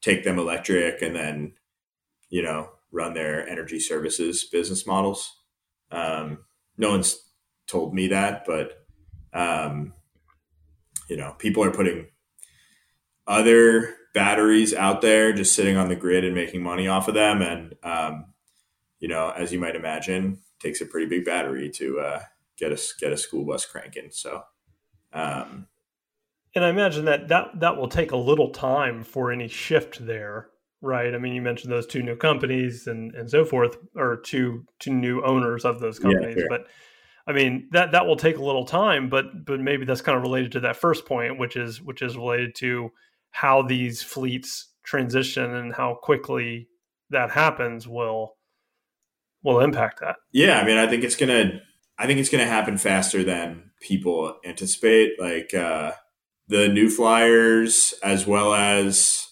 take 0.00 0.24
them 0.24 0.40
electric 0.40 1.02
and 1.02 1.14
then, 1.14 1.52
you 2.30 2.42
know, 2.42 2.70
run 2.90 3.14
their 3.14 3.48
energy 3.48 3.78
services 3.78 4.42
business 4.42 4.84
models. 4.84 5.36
Um, 5.92 6.38
no 6.76 6.90
one's 6.90 7.16
told 7.68 7.94
me 7.94 8.08
that, 8.08 8.42
but, 8.44 8.72
um, 9.32 9.92
you 11.08 11.16
know, 11.16 11.36
people 11.38 11.62
are 11.62 11.70
putting 11.70 12.08
other 13.28 13.94
batteries 14.14 14.74
out 14.74 15.00
there 15.00 15.32
just 15.32 15.54
sitting 15.54 15.76
on 15.76 15.88
the 15.88 15.94
grid 15.94 16.24
and 16.24 16.34
making 16.34 16.64
money 16.64 16.88
off 16.88 17.06
of 17.06 17.14
them. 17.14 17.40
And, 17.40 17.74
um, 17.84 18.29
you 19.00 19.08
know, 19.08 19.30
as 19.30 19.50
you 19.50 19.58
might 19.58 19.74
imagine, 19.74 20.38
takes 20.60 20.80
a 20.80 20.86
pretty 20.86 21.06
big 21.06 21.24
battery 21.24 21.70
to 21.70 21.98
uh, 22.00 22.20
get 22.56 22.70
a 22.70 22.80
get 23.00 23.12
a 23.12 23.16
school 23.16 23.44
bus 23.44 23.64
cranking. 23.66 24.10
So, 24.10 24.42
um, 25.12 25.66
and 26.54 26.64
I 26.64 26.68
imagine 26.68 27.06
that 27.06 27.28
that 27.28 27.58
that 27.60 27.76
will 27.76 27.88
take 27.88 28.12
a 28.12 28.16
little 28.16 28.50
time 28.50 29.02
for 29.02 29.32
any 29.32 29.48
shift 29.48 30.06
there, 30.06 30.50
right? 30.82 31.14
I 31.14 31.18
mean, 31.18 31.32
you 31.32 31.42
mentioned 31.42 31.72
those 31.72 31.86
two 31.86 32.02
new 32.02 32.16
companies 32.16 32.86
and 32.86 33.14
and 33.14 33.28
so 33.28 33.44
forth, 33.44 33.78
or 33.96 34.18
two 34.18 34.64
two 34.78 34.94
new 34.94 35.22
owners 35.22 35.64
of 35.64 35.80
those 35.80 35.98
companies, 35.98 36.36
yeah, 36.36 36.42
sure. 36.42 36.48
but. 36.48 36.66
I 37.26 37.32
mean 37.32 37.68
that 37.70 37.92
that 37.92 38.06
will 38.06 38.16
take 38.16 38.38
a 38.38 38.42
little 38.44 38.64
time, 38.64 39.08
but 39.08 39.44
but 39.44 39.60
maybe 39.60 39.84
that's 39.84 40.00
kind 40.00 40.16
of 40.16 40.22
related 40.22 40.50
to 40.52 40.60
that 40.60 40.74
first 40.74 41.06
point, 41.06 41.38
which 41.38 41.54
is 41.54 41.80
which 41.80 42.02
is 42.02 42.16
related 42.16 42.56
to 42.56 42.90
how 43.30 43.62
these 43.62 44.02
fleets 44.02 44.72
transition 44.82 45.54
and 45.54 45.72
how 45.72 45.94
quickly 46.02 46.66
that 47.10 47.30
happens 47.30 47.86
will 47.86 48.36
will 49.42 49.60
impact 49.60 50.00
that. 50.00 50.16
Yeah, 50.32 50.60
I 50.60 50.64
mean, 50.64 50.76
I 50.76 50.86
think 50.86 51.04
it's 51.04 51.16
gonna, 51.16 51.60
I 51.98 52.06
think 52.06 52.20
it's 52.20 52.28
gonna 52.28 52.46
happen 52.46 52.78
faster 52.78 53.22
than 53.22 53.70
people 53.80 54.38
anticipate. 54.44 55.20
Like 55.20 55.54
uh, 55.54 55.92
the 56.48 56.68
New 56.68 56.90
Flyers, 56.90 57.94
as 58.02 58.26
well 58.26 58.54
as 58.54 59.28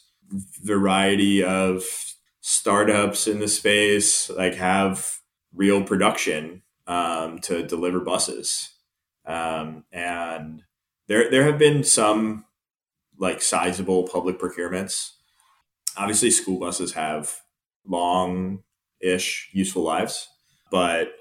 variety 0.63 1.43
of 1.43 1.85
startups 2.41 3.27
in 3.27 3.39
the 3.41 3.49
space, 3.49 4.31
like 4.31 4.55
have 4.55 5.19
real 5.55 5.83
production 5.83 6.63
um, 6.87 7.39
to 7.41 7.67
deliver 7.67 8.01
buses, 8.01 8.71
um, 9.27 9.85
and 9.93 10.63
there 11.07 11.31
there 11.31 11.45
have 11.45 11.59
been 11.59 11.85
some 11.85 12.45
like 13.19 13.43
sizable 13.43 14.09
public 14.09 14.39
procurements. 14.39 15.13
Obviously, 15.97 16.31
school 16.31 16.59
buses 16.59 16.93
have 16.93 17.41
long 17.85 18.63
ish 19.01 19.51
useful 19.53 19.83
lives, 19.83 20.29
but 20.71 21.13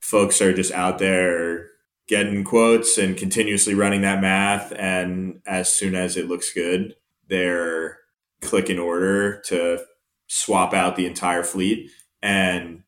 folks 0.00 0.40
are 0.40 0.52
just 0.52 0.72
out 0.72 0.98
there 0.98 1.68
getting 2.08 2.44
quotes 2.44 2.98
and 2.98 3.16
continuously 3.16 3.74
running 3.74 4.02
that 4.02 4.20
math. 4.20 4.72
And 4.76 5.40
as 5.46 5.72
soon 5.72 5.94
as 5.94 6.16
it 6.16 6.28
looks 6.28 6.52
good, 6.52 6.94
they're 7.28 7.98
clicking 8.40 8.78
order 8.78 9.40
to 9.46 9.84
swap 10.26 10.74
out 10.74 10.96
the 10.96 11.06
entire 11.06 11.44
fleet. 11.44 11.90
And 12.20 12.82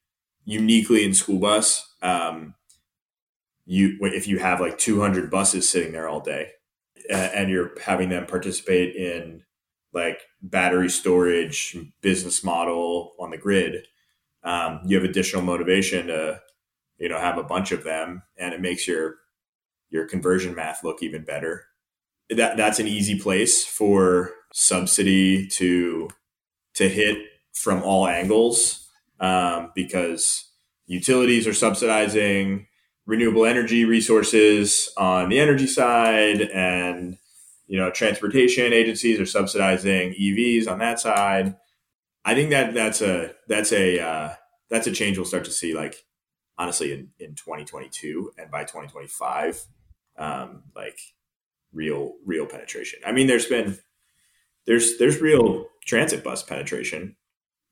uniquely 0.44 1.04
in 1.04 1.14
school 1.14 1.38
bus, 1.38 1.94
um, 2.02 2.54
you 3.66 3.96
if 4.02 4.28
you 4.28 4.38
have 4.38 4.60
like 4.60 4.76
200 4.78 5.30
buses 5.30 5.68
sitting 5.68 5.92
there 5.92 6.08
all 6.08 6.20
day, 6.20 6.50
and 7.10 7.50
you're 7.50 7.72
having 7.80 8.08
them 8.08 8.26
participate 8.26 8.94
in 8.94 9.42
like 9.92 10.20
battery 10.42 10.90
storage 10.90 11.76
business 12.02 12.44
model 12.44 13.12
on 13.18 13.30
the 13.30 13.38
grid, 13.38 13.86
um, 14.44 14.80
you 14.84 14.96
have 14.96 15.08
additional 15.08 15.42
motivation 15.42 16.08
to 16.08 16.40
you 16.98 17.08
know 17.08 17.18
have 17.18 17.38
a 17.38 17.42
bunch 17.42 17.72
of 17.72 17.84
them, 17.84 18.22
and 18.36 18.54
it 18.54 18.60
makes 18.60 18.86
your 18.86 19.16
your 19.90 20.06
conversion 20.06 20.54
math 20.54 20.84
look 20.84 21.02
even 21.02 21.24
better. 21.24 21.66
That 22.30 22.56
that's 22.56 22.78
an 22.78 22.88
easy 22.88 23.18
place 23.18 23.64
for 23.64 24.30
subsidy 24.52 25.48
to 25.48 26.10
to 26.74 26.88
hit 26.88 27.18
from 27.52 27.82
all 27.82 28.06
angles 28.06 28.88
um, 29.20 29.70
because 29.74 30.50
utilities 30.86 31.46
are 31.46 31.54
subsidizing 31.54 32.66
renewable 33.06 33.46
energy 33.46 33.84
resources 33.84 34.90
on 34.96 35.28
the 35.28 35.38
energy 35.38 35.66
side 35.66 36.40
and 36.40 37.18
you 37.66 37.78
know 37.78 37.90
transportation 37.90 38.72
agencies 38.72 39.20
are 39.20 39.26
subsidizing 39.26 40.14
evs 40.14 40.68
on 40.68 40.78
that 40.78 40.98
side 40.98 41.54
i 42.24 42.34
think 42.34 42.50
that 42.50 42.74
that's 42.74 43.00
a 43.00 43.32
that's 43.48 43.72
a 43.72 44.00
uh, 44.00 44.34
that's 44.70 44.86
a 44.86 44.92
change 44.92 45.16
we'll 45.16 45.26
start 45.26 45.44
to 45.44 45.50
see 45.50 45.74
like 45.74 46.04
honestly 46.58 46.92
in, 46.92 47.08
in 47.18 47.34
2022 47.34 48.32
and 48.38 48.50
by 48.50 48.62
2025 48.62 49.66
um, 50.18 50.62
like 50.76 50.98
real 51.72 52.14
real 52.24 52.46
penetration 52.46 53.00
i 53.06 53.12
mean 53.12 53.26
there's 53.26 53.46
been 53.46 53.78
there's 54.66 54.98
there's 54.98 55.20
real 55.20 55.66
transit 55.84 56.22
bus 56.22 56.42
penetration 56.42 57.16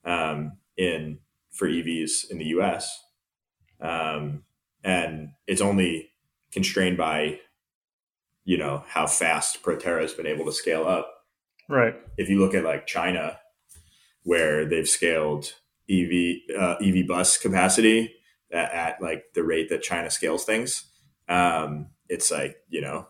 um, 0.05 0.59
in 0.77 1.19
for 1.51 1.69
evs 1.69 2.31
in 2.31 2.38
the 2.38 2.47
us 2.47 3.03
um, 3.81 4.45
and 4.85 5.31
it's 5.47 5.61
only 5.61 6.11
constrained 6.53 6.97
by 6.97 7.38
you 8.45 8.59
know 8.59 8.85
how 8.87 9.07
fast 9.07 9.62
Proterra 9.62 10.03
has 10.03 10.12
been 10.12 10.27
able 10.27 10.45
to 10.47 10.53
scale 10.53 10.87
up. 10.87 11.09
Right. 11.69 11.94
If 12.17 12.29
you 12.29 12.40
look 12.40 12.55
at 12.55 12.65
like 12.65 12.87
China, 12.87 13.38
where 14.23 14.64
they've 14.64 14.88
scaled 14.88 15.54
EV 15.90 16.56
uh, 16.58 16.75
EV 16.83 17.06
bus 17.06 17.38
capacity 17.38 18.14
at, 18.52 18.73
at, 18.73 19.02
like 19.02 19.25
the 19.35 19.42
rate 19.42 19.68
that 19.70 19.83
China 19.83 20.10
scales 20.10 20.44
things, 20.44 20.90
um, 21.29 21.88
it's 22.08 22.31
like 22.31 22.56
you 22.68 22.81
know 22.81 23.08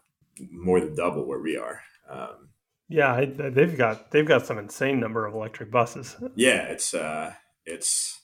more 0.50 0.80
than 0.80 0.94
double 0.94 1.26
where 1.26 1.40
we 1.40 1.56
are. 1.56 1.80
Um, 2.08 2.48
yeah, 2.88 3.24
they've 3.24 3.76
got 3.76 4.10
they've 4.10 4.26
got 4.26 4.46
some 4.46 4.58
insane 4.58 5.00
number 5.00 5.26
of 5.26 5.34
electric 5.34 5.70
buses. 5.70 6.16
Yeah, 6.34 6.64
it's 6.64 6.94
uh, 6.94 7.32
it's 7.64 8.20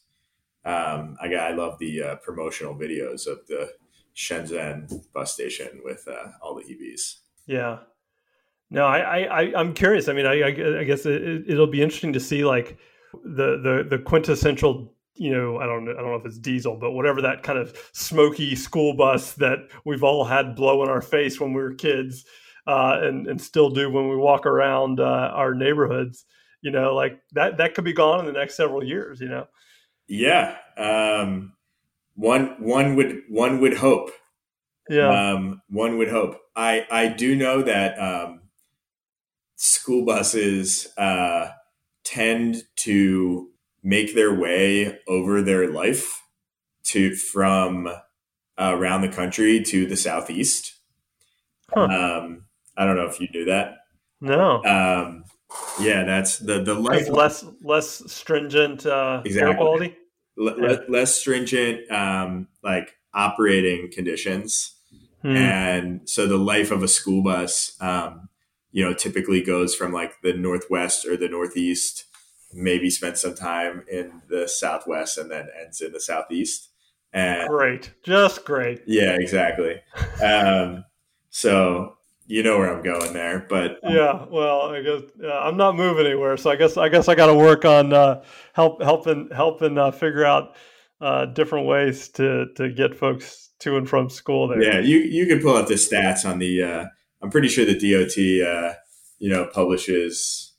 um, 0.64 1.16
I 1.20 1.28
got 1.28 1.50
I 1.50 1.54
love 1.54 1.78
the 1.78 2.02
uh, 2.02 2.16
promotional 2.16 2.74
videos 2.74 3.26
of 3.26 3.46
the 3.46 3.70
Shenzhen 4.14 4.90
bus 5.12 5.32
station 5.32 5.80
with 5.84 6.06
uh, 6.08 6.32
all 6.42 6.54
the 6.54 6.64
EVs. 6.64 7.20
Yeah. 7.46 7.78
No, 8.70 8.84
I, 8.84 9.22
I, 9.22 9.52
I'm 9.58 9.72
curious. 9.72 10.08
I 10.08 10.12
mean, 10.12 10.26
I, 10.26 10.80
I 10.80 10.84
guess 10.84 11.06
it, 11.06 11.46
will 11.48 11.66
be 11.66 11.82
interesting 11.82 12.12
to 12.12 12.20
see 12.20 12.44
like 12.44 12.78
the, 13.24 13.58
the, 13.58 13.86
the 13.88 13.98
quintessential, 13.98 14.94
you 15.14 15.30
know, 15.30 15.58
I 15.58 15.66
don't 15.66 15.86
know, 15.86 15.92
I 15.92 16.02
don't 16.02 16.10
know 16.10 16.16
if 16.16 16.26
it's 16.26 16.38
diesel, 16.38 16.76
but 16.76 16.92
whatever 16.92 17.22
that 17.22 17.42
kind 17.42 17.58
of 17.58 17.76
smoky 17.92 18.54
school 18.54 18.94
bus 18.94 19.32
that 19.34 19.58
we've 19.86 20.04
all 20.04 20.24
had 20.24 20.54
blow 20.54 20.82
in 20.82 20.90
our 20.90 21.00
face 21.00 21.40
when 21.40 21.54
we 21.54 21.62
were 21.62 21.74
kids, 21.74 22.24
uh, 22.66 22.98
and 23.02 23.26
and 23.26 23.40
still 23.40 23.70
do 23.70 23.90
when 23.90 24.10
we 24.10 24.16
walk 24.16 24.44
around 24.44 25.00
uh, 25.00 25.30
our 25.32 25.54
neighborhoods. 25.54 26.26
You 26.60 26.70
know, 26.70 26.94
like 26.94 27.18
that 27.32 27.56
that 27.56 27.74
could 27.74 27.84
be 27.84 27.94
gone 27.94 28.20
in 28.20 28.26
the 28.26 28.38
next 28.38 28.56
several 28.56 28.84
years. 28.84 29.20
You 29.20 29.28
know. 29.28 29.46
Yeah. 30.06 30.56
Um, 30.76 31.54
one 32.14 32.56
one 32.58 32.96
would 32.96 33.22
one 33.28 33.60
would 33.60 33.74
hope. 33.74 34.10
Yeah. 34.90 35.32
Um, 35.32 35.62
one 35.68 35.98
would 35.98 36.08
hope. 36.08 36.38
I 36.54 36.86
I 36.90 37.08
do 37.08 37.34
know 37.34 37.62
that 37.62 37.98
um, 37.98 38.40
school 39.58 40.04
buses 40.06 40.86
uh, 40.96 41.50
tend 42.04 42.62
to 42.76 43.50
make 43.82 44.14
their 44.14 44.32
way 44.32 44.98
over 45.08 45.42
their 45.42 45.68
life 45.70 46.22
to 46.84 47.14
from 47.14 47.86
uh, 47.86 47.92
around 48.58 49.02
the 49.02 49.08
country 49.08 49.60
to 49.62 49.84
the 49.86 49.96
southeast. 49.96 50.74
Huh. 51.74 51.82
Um, 51.82 52.44
I 52.76 52.84
don't 52.86 52.96
know 52.96 53.06
if 53.06 53.20
you 53.20 53.28
knew 53.34 53.44
that. 53.46 53.78
no. 54.20 54.62
Um, 54.64 55.24
yeah, 55.80 56.04
that's 56.04 56.38
the 56.38 56.62
the 56.62 56.74
life 56.74 57.08
less 57.08 57.44
less 57.62 58.02
stringent 58.12 58.86
uh, 58.86 59.22
air 59.26 59.54
quality. 59.54 59.96
le- 60.36 60.50
le- 60.56 60.84
less 60.88 61.14
stringent 61.14 61.90
um, 61.90 62.48
like 62.62 62.94
operating 63.12 63.90
conditions 63.92 64.74
Hmm. 65.22 65.34
and 65.36 66.08
so 66.08 66.28
the 66.28 66.36
life 66.38 66.70
of 66.70 66.84
a 66.84 66.88
school 66.88 67.24
bus 67.24 67.76
um, 67.80 68.28
you 68.72 68.84
know 68.84 68.94
typically 68.94 69.42
goes 69.42 69.74
from 69.74 69.92
like 69.92 70.12
the 70.22 70.32
northwest 70.32 71.06
or 71.06 71.16
the 71.16 71.28
northeast 71.28 72.04
maybe 72.52 72.88
spent 72.90 73.18
some 73.18 73.34
time 73.34 73.84
in 73.90 74.22
the 74.28 74.48
southwest 74.48 75.18
and 75.18 75.30
then 75.30 75.48
ends 75.60 75.80
in 75.80 75.92
the 75.92 76.00
southeast 76.00 76.70
and 77.12 77.48
Great. 77.48 77.92
Just 78.02 78.44
great. 78.44 78.82
yeah 78.86 79.16
exactly 79.18 79.80
um, 80.22 80.84
so 81.30 81.94
you 82.26 82.42
know 82.42 82.58
where 82.58 82.74
i'm 82.74 82.82
going 82.82 83.12
there 83.14 83.46
but 83.48 83.78
Yeah. 83.82 84.26
Well, 84.30 84.62
I 84.62 84.82
guess 84.82 85.02
uh, 85.24 85.40
I'm 85.40 85.56
not 85.56 85.74
moving 85.76 86.06
anywhere, 86.06 86.36
so 86.36 86.50
I 86.50 86.56
guess 86.56 86.76
I 86.76 86.88
guess 86.88 87.08
I 87.08 87.14
got 87.14 87.26
to 87.26 87.34
work 87.34 87.64
on 87.64 87.92
uh, 87.92 88.22
help 88.52 88.82
helping 88.82 89.30
helping 89.34 89.78
uh, 89.78 89.90
figure 89.90 90.24
out 90.24 90.56
uh, 91.00 91.26
different 91.26 91.66
ways 91.66 92.08
to 92.10 92.46
to 92.56 92.68
get 92.70 92.94
folks 92.94 93.50
to 93.60 93.76
and 93.78 93.88
from 93.88 94.10
school 94.10 94.48
there. 94.48 94.62
Yeah, 94.62 94.80
you 94.80 94.98
you 94.98 95.26
could 95.26 95.42
pull 95.42 95.56
up 95.56 95.68
the 95.68 95.74
stats 95.74 96.28
on 96.28 96.38
the. 96.38 96.62
Uh, 96.62 96.84
I'm 97.22 97.30
pretty 97.30 97.48
sure 97.48 97.64
the 97.64 97.74
DOT, 97.74 98.46
uh, 98.46 98.74
you 99.18 99.30
know, 99.30 99.46
publishes, 99.46 100.54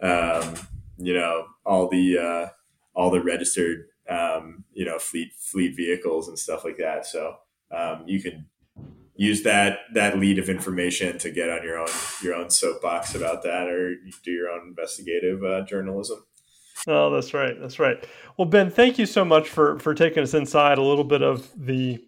um, 0.00 0.54
you 0.98 1.14
know, 1.14 1.46
all 1.64 1.88
the 1.88 2.18
uh, 2.18 2.48
all 2.94 3.10
the 3.10 3.22
registered, 3.22 3.86
um, 4.08 4.64
you 4.72 4.84
know, 4.84 4.98
fleet 4.98 5.32
fleet 5.36 5.76
vehicles 5.76 6.28
and 6.28 6.38
stuff 6.38 6.64
like 6.64 6.78
that. 6.78 7.06
So 7.06 7.36
um, 7.70 8.04
you 8.06 8.20
can 8.22 8.46
use 9.16 9.42
that 9.42 9.80
that 9.94 10.18
lead 10.18 10.38
of 10.38 10.48
information 10.48 11.18
to 11.18 11.30
get 11.30 11.50
on 11.50 11.62
your 11.64 11.78
own 11.78 11.88
your 12.22 12.34
own 12.34 12.50
soapbox 12.50 13.14
about 13.14 13.42
that, 13.42 13.68
or 13.68 13.94
do 14.22 14.30
your 14.30 14.50
own 14.50 14.68
investigative 14.68 15.42
uh, 15.42 15.62
journalism. 15.62 16.24
Oh, 16.86 17.10
that's 17.10 17.34
right. 17.34 17.58
That's 17.60 17.78
right. 17.78 18.06
Well, 18.36 18.46
Ben, 18.46 18.70
thank 18.70 18.98
you 18.98 19.06
so 19.06 19.24
much 19.24 19.48
for 19.48 19.78
for 19.78 19.94
taking 19.94 20.22
us 20.22 20.34
inside 20.34 20.78
a 20.78 20.82
little 20.82 21.04
bit 21.04 21.22
of 21.22 21.50
the 21.56 22.02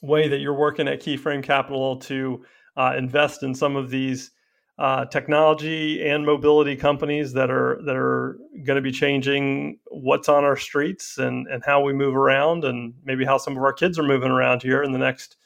way 0.00 0.28
that 0.28 0.38
you're 0.38 0.54
working 0.54 0.88
at 0.88 1.02
Keyframe 1.02 1.42
Capital 1.42 1.96
to 1.96 2.44
uh, 2.76 2.94
invest 2.96 3.42
in 3.42 3.54
some 3.54 3.76
of 3.76 3.90
these 3.90 4.30
uh, 4.78 5.04
technology 5.06 6.06
and 6.08 6.24
mobility 6.24 6.76
companies 6.76 7.32
that 7.32 7.50
are 7.50 7.80
that 7.84 7.96
are 7.96 8.38
going 8.64 8.76
to 8.76 8.82
be 8.82 8.92
changing 8.92 9.78
what's 9.86 10.28
on 10.28 10.44
our 10.44 10.56
streets 10.56 11.18
and 11.18 11.48
and 11.48 11.64
how 11.64 11.80
we 11.80 11.92
move 11.92 12.14
around 12.14 12.64
and 12.64 12.94
maybe 13.04 13.24
how 13.24 13.36
some 13.36 13.56
of 13.56 13.62
our 13.62 13.72
kids 13.72 13.98
are 13.98 14.04
moving 14.04 14.30
around 14.30 14.62
here 14.62 14.82
in 14.82 14.92
the 14.92 14.98
next, 14.98 15.36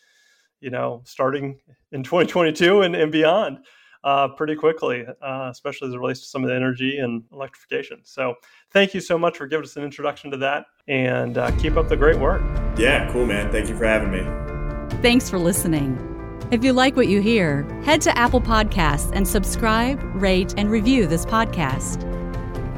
you 0.61 0.69
know, 0.69 1.01
starting 1.05 1.59
in 1.93 2.03
2022 2.03 2.83
and, 2.83 2.95
and 2.95 3.11
beyond 3.11 3.59
uh, 4.05 4.29
pretty 4.29 4.55
quickly, 4.55 5.07
uh, 5.23 5.49
especially 5.51 5.89
as 5.89 5.95
it 5.95 5.99
relates 5.99 6.21
to 6.21 6.27
some 6.27 6.43
of 6.43 6.51
the 6.51 6.57
energy 6.57 6.99
and 6.99 7.23
electrification. 7.33 8.01
So, 8.05 8.35
thank 8.71 8.95
you 8.95 9.01
so 9.01 9.17
much 9.17 9.39
for 9.39 9.47
giving 9.47 9.65
us 9.65 9.77
an 9.77 9.85
introduction 9.85 10.31
to 10.33 10.37
that, 10.39 10.67
and 10.89 11.39
uh, 11.39 11.51
keep 11.59 11.77
up 11.77 11.89
the 11.89 11.97
great 11.97 12.19
work. 12.19 12.43
Yeah, 12.77 13.11
cool, 13.13 13.27
man. 13.27 13.51
Thank 13.53 13.69
you 13.69 13.77
for 13.77 13.85
having 13.85 14.11
me. 14.11 14.99
Thanks 15.01 15.31
for 15.31 15.39
listening. 15.39 16.12
If 16.53 16.63
you 16.63 16.75
like 16.75 16.97
what 16.97 17.09
you 17.09 17.23
hear, 17.23 17.63
head 17.83 18.03
to 18.03 18.17
Apple 18.17 18.43
Podcasts 18.43 19.11
and 19.15 19.27
subscribe, 19.27 19.99
rate, 20.15 20.53
and 20.59 20.71
review 20.71 21.07
this 21.07 21.25
podcast. 21.25 22.07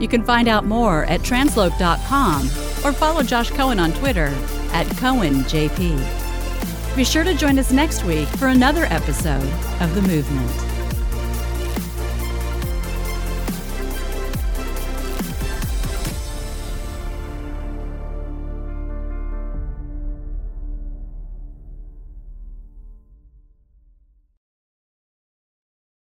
You 0.01 0.07
can 0.07 0.23
find 0.23 0.47
out 0.47 0.65
more 0.65 1.07
at 1.07 1.23
transloc.com 1.23 2.47
or 2.85 2.93
follow 2.93 3.25
Josh 3.25 3.51
Cohen 3.51 3.81
on 3.81 3.93
Twitter 3.95 4.27
at 4.73 4.87
CohenJP. 4.99 6.95
Be 6.95 7.03
sure 7.03 7.25
to 7.25 7.35
join 7.35 7.59
us 7.59 7.73
next 7.73 8.05
week 8.05 8.29
for 8.29 8.47
another 8.47 8.85
episode 8.85 9.53
of 9.81 9.93
The 9.97 10.03
Movement. 10.03 10.74